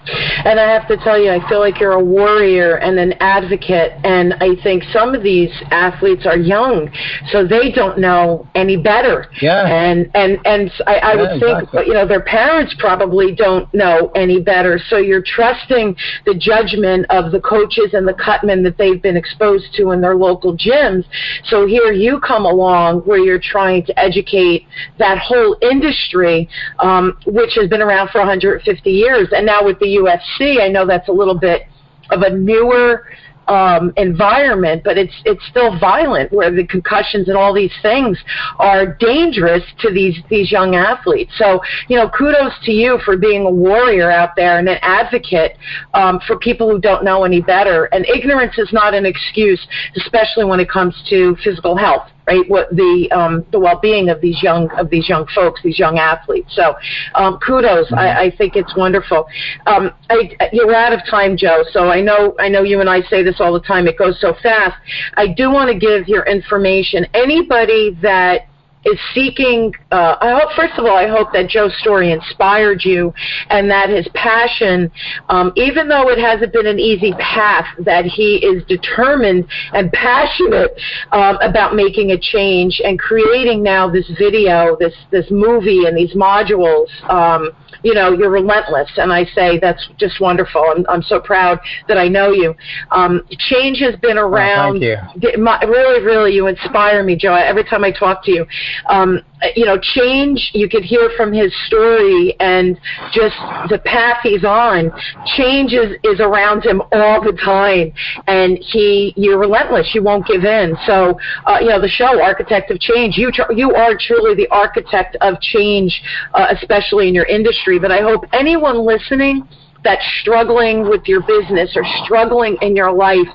And 0.07 0.59
I 0.59 0.69
have 0.71 0.87
to 0.89 0.97
tell 0.97 1.19
you, 1.19 1.31
I 1.31 1.47
feel 1.49 1.59
like 1.59 1.79
you're 1.79 1.93
a 1.93 2.03
warrior 2.03 2.75
and 2.77 2.99
an 2.99 3.13
advocate. 3.19 3.93
And 4.03 4.33
I 4.35 4.55
think 4.61 4.83
some 4.93 5.15
of 5.15 5.23
these 5.23 5.51
athletes 5.71 6.25
are 6.25 6.37
young, 6.37 6.89
so 7.31 7.45
they 7.45 7.71
don't 7.71 7.97
know 7.97 8.47
any 8.55 8.77
better. 8.77 9.27
Yeah. 9.41 9.65
And 9.67 10.09
and 10.13 10.39
and 10.45 10.71
I, 10.85 10.95
I 10.95 11.13
Yeah, 11.13 11.21
would 11.21 11.39
think, 11.41 11.59
exactly. 11.63 11.87
you 11.87 11.93
know, 11.93 12.07
their 12.07 12.21
parents 12.21 12.75
probably 12.79 13.33
don't 13.33 13.71
know 13.73 14.11
any 14.15 14.41
better. 14.41 14.79
So 14.89 14.97
you're 14.97 15.23
trusting 15.25 15.95
the 16.25 16.35
judgment 16.35 17.05
of 17.09 17.31
the 17.31 17.39
coaches 17.39 17.93
and 17.93 18.07
the 18.07 18.13
cutmen 18.13 18.63
that 18.63 18.77
they've 18.77 19.01
been 19.01 19.17
exposed 19.17 19.73
to 19.75 19.91
in 19.91 20.01
their 20.01 20.15
local 20.15 20.55
gyms. 20.55 21.03
So 21.45 21.65
here 21.65 21.91
you 21.91 22.19
come 22.19 22.45
along 22.45 23.01
where 23.01 23.17
you're 23.19 23.39
trying 23.41 23.85
to 23.85 23.99
educate 23.99 24.67
that 24.99 25.17
whole 25.17 25.57
industry, 25.61 26.47
um, 26.79 27.17
which 27.25 27.51
has 27.55 27.69
been 27.69 27.81
around 27.81 28.09
for 28.09 28.19
150 28.19 28.89
years. 28.89 29.29
And 29.35 29.45
now 29.45 29.65
with 29.65 29.79
the 29.79 29.94
UFC, 29.95 30.62
I 30.62 30.67
know 30.67 30.86
that's 30.86 31.10
a 31.10 31.12
little 31.12 31.38
bit 31.38 31.63
of 32.12 32.21
a 32.21 32.29
newer 32.29 33.05
um, 33.47 33.93
environment, 33.97 34.84
but 34.84 34.97
it's 34.97 35.13
it's 35.25 35.45
still 35.49 35.77
violent, 35.79 36.31
where 36.31 36.51
the 36.51 36.65
concussions 36.65 37.27
and 37.27 37.38
all 37.38 37.53
these 37.53 37.73
things 37.81 38.17
are 38.58 38.93
dangerous 38.95 39.63
to 39.79 39.91
these 39.91 40.17
these 40.29 40.51
young 40.51 40.75
athletes. 40.75 41.31
So 41.38 41.62
you 41.88 41.97
know, 41.97 42.10
kudos 42.10 42.53
to 42.63 42.71
you 42.71 42.99
for 43.05 43.17
being 43.17 43.45
a 43.45 43.51
warrior 43.51 44.10
out 44.10 44.36
there 44.36 44.58
and 44.58 44.67
an 44.67 44.79
advocate 44.81 45.58
um, 45.93 46.19
for 46.25 46.38
people 46.38 46.69
who 46.69 46.79
don't 46.79 47.03
know 47.03 47.23
any 47.23 47.41
better. 47.41 47.86
And 47.86 48.05
ignorance 48.08 48.58
is 48.58 48.69
not 48.73 48.93
an 48.93 49.05
excuse, 49.05 49.65
especially 49.95 50.45
when 50.45 50.60
it 50.60 50.69
comes 50.69 50.95
to 51.10 51.36
physical 51.43 51.77
health 51.77 52.10
right? 52.27 52.47
What 52.49 52.69
the 52.75 53.09
um, 53.11 53.45
the 53.51 53.59
well-being 53.59 54.09
of 54.09 54.21
these 54.21 54.41
young 54.41 54.69
of 54.71 54.89
these 54.89 55.07
young 55.07 55.27
folks, 55.33 55.61
these 55.63 55.79
young 55.79 55.97
athletes. 55.97 56.55
So, 56.55 56.75
um, 57.15 57.39
kudos. 57.45 57.91
I, 57.93 58.25
I 58.25 58.35
think 58.38 58.55
it's 58.55 58.75
wonderful. 58.75 59.27
Um, 59.65 59.91
I, 60.09 60.38
you're 60.51 60.73
out 60.73 60.93
of 60.93 60.99
time, 61.09 61.38
Joe. 61.38 61.63
So 61.71 61.89
I 61.89 62.01
know 62.01 62.35
I 62.39 62.49
know 62.49 62.63
you 62.63 62.81
and 62.81 62.89
I 62.89 63.01
say 63.03 63.23
this 63.23 63.39
all 63.39 63.53
the 63.53 63.59
time. 63.59 63.88
It 63.88 63.97
goes 63.97 64.19
so 64.19 64.35
fast. 64.41 64.75
I 65.15 65.27
do 65.27 65.51
want 65.51 65.71
to 65.71 65.77
give 65.77 66.07
your 66.07 66.23
information. 66.23 67.05
Anybody 67.13 67.97
that 68.01 68.47
is 68.85 68.99
seeking. 69.13 69.73
Uh, 69.91 70.15
I 70.21 70.39
hope, 70.39 70.51
first 70.55 70.73
of 70.77 70.85
all, 70.85 70.95
I 70.95 71.07
hope 71.07 71.33
that 71.33 71.49
Joe's 71.49 71.75
story 71.79 72.11
inspired 72.11 72.83
you, 72.83 73.13
and 73.49 73.69
that 73.69 73.89
his 73.89 74.07
passion, 74.13 74.91
um, 75.29 75.51
even 75.55 75.87
though 75.87 76.09
it 76.09 76.19
hasn't 76.19 76.53
been 76.53 76.67
an 76.67 76.79
easy 76.79 77.13
path, 77.13 77.65
that 77.79 78.05
he 78.05 78.37
is 78.37 78.63
determined 78.65 79.45
and 79.73 79.91
passionate 79.91 80.71
um, 81.11 81.37
about 81.41 81.75
making 81.75 82.11
a 82.11 82.19
change 82.19 82.81
and 82.83 82.99
creating 82.99 83.63
now 83.63 83.89
this 83.89 84.09
video, 84.17 84.77
this 84.79 84.93
this 85.11 85.25
movie, 85.31 85.85
and 85.85 85.97
these 85.97 86.13
modules. 86.13 86.87
Um, 87.09 87.51
you 87.83 87.93
know, 87.93 88.11
you're 88.11 88.29
relentless, 88.29 88.89
and 88.97 89.11
I 89.11 89.25
say 89.25 89.59
that's 89.59 89.88
just 89.97 90.19
wonderful. 90.19 90.63
I'm, 90.75 90.85
I'm 90.88 91.03
so 91.03 91.19
proud 91.19 91.59
that 91.88 91.97
I 91.97 92.07
know 92.07 92.31
you. 92.31 92.55
Um, 92.91 93.21
change 93.49 93.79
has 93.79 93.95
been 93.99 94.17
around. 94.17 94.79
Thank 94.81 95.23
you. 95.23 95.43
My, 95.43 95.61
really, 95.63 96.03
really, 96.03 96.33
you 96.33 96.47
inspire 96.47 97.03
me, 97.03 97.15
Joe. 97.15 97.33
Every 97.33 97.63
time 97.63 97.83
I 97.83 97.91
talk 97.91 98.23
to 98.25 98.31
you, 98.31 98.45
um, 98.89 99.21
you 99.55 99.65
know, 99.65 99.77
change. 99.79 100.51
You 100.53 100.69
could 100.69 100.83
hear 100.83 101.11
from 101.17 101.33
his 101.33 101.53
story 101.67 102.35
and 102.39 102.79
just 103.11 103.35
the 103.69 103.81
path 103.83 104.17
he's 104.23 104.43
on. 104.43 104.91
Change 105.37 105.73
is, 105.73 105.97
is 106.03 106.19
around 106.19 106.65
him 106.65 106.81
all 106.91 107.21
the 107.21 107.37
time, 107.43 107.93
and 108.27 108.57
he, 108.59 109.13
you're 109.15 109.39
relentless. 109.39 109.91
You 109.93 110.03
won't 110.03 110.25
give 110.25 110.43
in. 110.43 110.75
So, 110.85 111.19
uh, 111.45 111.57
you 111.61 111.69
know, 111.69 111.81
the 111.81 111.89
show, 111.89 112.21
Architect 112.21 112.71
of 112.71 112.79
Change. 112.79 113.17
You, 113.17 113.31
tr- 113.31 113.51
you 113.51 113.73
are 113.73 113.97
truly 113.99 114.35
the 114.35 114.47
architect 114.49 115.17
of 115.21 115.39
change, 115.41 116.01
uh, 116.33 116.47
especially 116.51 117.07
in 117.07 117.13
your 117.13 117.25
industry. 117.25 117.79
But 117.79 117.91
I 117.91 118.01
hope 118.01 118.25
anyone 118.33 118.85
listening 118.85 119.47
that's 119.85 120.03
struggling 120.19 120.89
with 120.89 121.07
your 121.07 121.21
business 121.21 121.71
or 121.77 121.83
struggling 122.03 122.57
in 122.61 122.75
your 122.75 122.91
life 122.91 123.27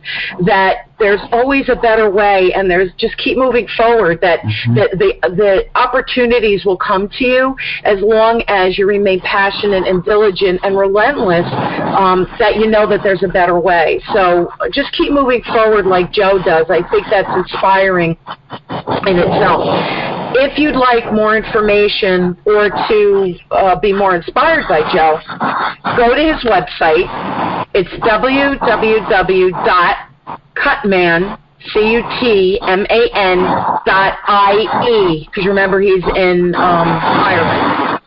that 0.44 0.88
there's 0.98 1.20
always 1.32 1.68
a 1.70 1.76
better 1.76 2.10
way 2.10 2.52
and 2.54 2.70
there's 2.70 2.92
just 2.98 3.16
keep 3.16 3.38
moving 3.38 3.66
forward 3.76 4.20
that, 4.20 4.40
that 4.74 4.90
the 4.98 5.14
the 5.34 5.64
opportunities 5.74 6.64
will 6.66 6.76
come 6.76 7.08
to 7.08 7.24
you 7.24 7.56
as 7.84 7.98
long 8.02 8.42
as 8.48 8.76
you 8.76 8.86
remain 8.86 9.20
passionate 9.20 9.86
and 9.86 10.04
diligent 10.04 10.60
and 10.62 10.76
relentless 10.76 11.46
um, 11.96 12.26
that 12.38 12.56
you 12.56 12.66
know 12.66 12.86
that 12.86 13.00
there's 13.02 13.22
a 13.22 13.28
better 13.28 13.58
way. 13.58 14.02
So 14.12 14.50
just 14.72 14.92
keep 14.92 15.12
moving 15.12 15.42
forward 15.44 15.86
like 15.86 16.12
joe 16.12 16.38
does. 16.44 16.66
I 16.68 16.82
think 16.90 17.06
that's 17.10 17.30
inspiring 17.34 18.18
in 19.06 19.16
itself 19.16 20.19
if 20.34 20.58
you'd 20.58 20.76
like 20.76 21.12
more 21.12 21.36
information 21.36 22.36
or 22.46 22.70
to 22.70 23.34
uh, 23.50 23.78
be 23.80 23.92
more 23.92 24.14
inspired 24.16 24.64
by 24.68 24.80
Joe, 24.92 25.20
go 25.96 26.14
to 26.14 26.22
his 26.32 26.42
website. 26.44 27.06
It's 27.74 27.90
www.cutman, 28.04 28.58
C-U-T-M-A-N 31.72 33.38
dot 33.86 34.18
I-E, 34.26 35.26
because 35.26 35.46
remember 35.46 35.80
he's 35.80 36.04
in 36.16 36.54
um, 36.54 36.88
Ireland. 36.88 38.00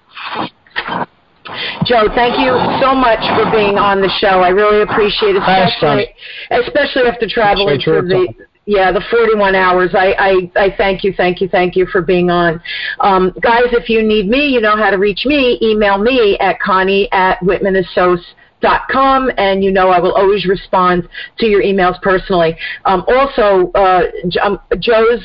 Joe, 1.86 2.08
thank 2.16 2.40
you 2.40 2.56
so 2.82 2.96
much 2.96 3.20
for 3.36 3.52
being 3.52 3.78
on 3.78 4.02
the 4.02 4.10
show. 4.20 4.40
I 4.42 4.50
really 4.50 4.82
appreciate 4.82 5.36
it, 5.36 5.44
Thanks, 5.46 5.76
especially, 5.76 6.08
especially 6.50 7.04
after 7.04 7.28
traveling 7.28 7.80
to 7.82 8.02
the. 8.02 8.34
Yeah 8.66 8.92
the 8.92 9.04
41 9.12 9.56
hours. 9.56 9.92
I, 9.94 10.14
I 10.14 10.66
I 10.66 10.76
thank 10.78 11.04
you, 11.04 11.14
thank 11.16 11.42
you, 11.42 11.50
thank 11.50 11.76
you 11.76 11.86
for 11.86 12.02
being 12.02 12.30
on, 12.30 12.62
um, 13.00 13.34
guys. 13.42 13.66
If 13.72 13.90
you 13.90 14.02
need 14.02 14.28
me, 14.28 14.48
you 14.48 14.62
know 14.62 14.78
how 14.78 14.90
to 14.90 14.98
reach 14.98 15.26
me. 15.26 15.60
Email 15.62 15.98
me 15.98 16.38
at 16.40 16.60
Connie 16.60 17.12
at 17.12 17.40
whitmanassoc.com, 17.42 19.32
and 19.38 19.64
you 19.64 19.72
know 19.72 19.90
I 19.90 20.00
will 20.00 20.14
always 20.14 20.46
respond 20.46 21.08
to 21.40 21.46
your 21.46 21.62
emails 21.62 22.02
personally. 22.02 22.56
Um, 22.86 23.04
also, 23.08 23.72
uh, 23.74 24.04
um, 24.42 24.60
Joe's 24.80 25.22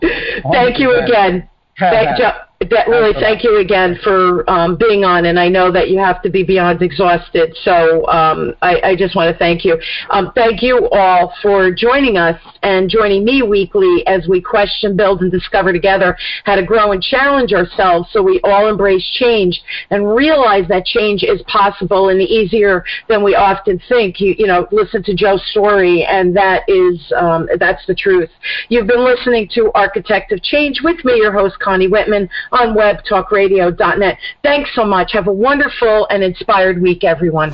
Thank 0.51 0.79
you 0.79 0.93
again. 0.95 1.49
Thank 1.79 2.17
Joe. 2.17 2.31
Really, 2.71 3.13
thank 3.13 3.43
you 3.43 3.59
again 3.59 3.97
for 4.03 4.49
um, 4.49 4.77
being 4.77 5.03
on, 5.03 5.25
and 5.25 5.39
I 5.39 5.49
know 5.49 5.71
that 5.71 5.89
you 5.89 5.97
have 5.99 6.21
to 6.23 6.29
be 6.29 6.43
beyond 6.43 6.81
exhausted. 6.81 7.55
So 7.63 8.07
um, 8.07 8.53
I, 8.61 8.79
I 8.83 8.95
just 8.95 9.15
want 9.15 9.31
to 9.31 9.37
thank 9.37 9.65
you. 9.65 9.79
Um, 10.09 10.31
thank 10.35 10.61
you 10.61 10.89
all 10.91 11.33
for 11.41 11.71
joining 11.71 12.17
us 12.17 12.39
and 12.63 12.89
joining 12.89 13.23
me 13.23 13.43
weekly 13.43 14.05
as 14.07 14.27
we 14.27 14.41
question, 14.41 14.95
build, 14.95 15.21
and 15.21 15.31
discover 15.31 15.71
together 15.71 16.17
how 16.43 16.55
to 16.55 16.63
grow 16.63 16.91
and 16.91 17.01
challenge 17.01 17.53
ourselves, 17.53 18.09
so 18.11 18.21
we 18.21 18.39
all 18.43 18.67
embrace 18.67 19.05
change 19.13 19.61
and 19.91 20.15
realize 20.15 20.67
that 20.67 20.85
change 20.85 21.23
is 21.23 21.41
possible 21.47 22.09
and 22.09 22.21
easier 22.21 22.83
than 23.07 23.23
we 23.23 23.35
often 23.35 23.81
think. 23.87 24.19
You, 24.19 24.35
you 24.37 24.47
know, 24.47 24.67
listen 24.71 25.03
to 25.03 25.15
Joe's 25.15 25.45
story, 25.51 26.05
and 26.05 26.35
that 26.35 26.63
is 26.67 26.99
um, 27.17 27.47
that's 27.59 27.85
the 27.85 27.95
truth. 27.95 28.29
You've 28.69 28.87
been 28.87 29.03
listening 29.03 29.49
to 29.53 29.71
Architect 29.75 30.31
of 30.31 30.41
Change 30.41 30.81
with 30.83 31.03
me, 31.05 31.15
your 31.15 31.31
host 31.31 31.59
Connie 31.59 31.87
Whitman 31.87 32.29
on 32.55 32.75
webtalkradio.net. 32.75 34.17
Thanks 34.43 34.69
so 34.73 34.85
much. 34.85 35.11
Have 35.13 35.27
a 35.27 35.33
wonderful 35.33 36.07
and 36.09 36.23
inspired 36.23 36.81
week, 36.81 37.03
everyone. 37.03 37.51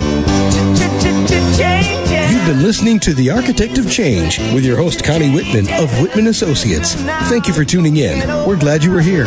You've 2.32 2.46
been 2.48 2.64
listening 2.64 3.00
to 3.02 3.14
The 3.14 3.30
Architect 3.30 3.78
of 3.78 3.90
Change 3.90 4.40
with 4.54 4.66
your 4.66 4.78
host, 4.78 5.04
Connie 5.04 5.34
Whitman 5.34 5.72
of 5.74 5.92
Whitman 6.02 6.28
Associates. 6.28 6.96
Thank 7.30 7.48
you 7.48 7.54
for 7.54 7.66
tuning 7.66 7.98
in. 7.98 8.28
We're 8.48 8.60
glad 8.60 8.84
you 8.84 8.92
were 8.92 9.02
here. 9.02 9.26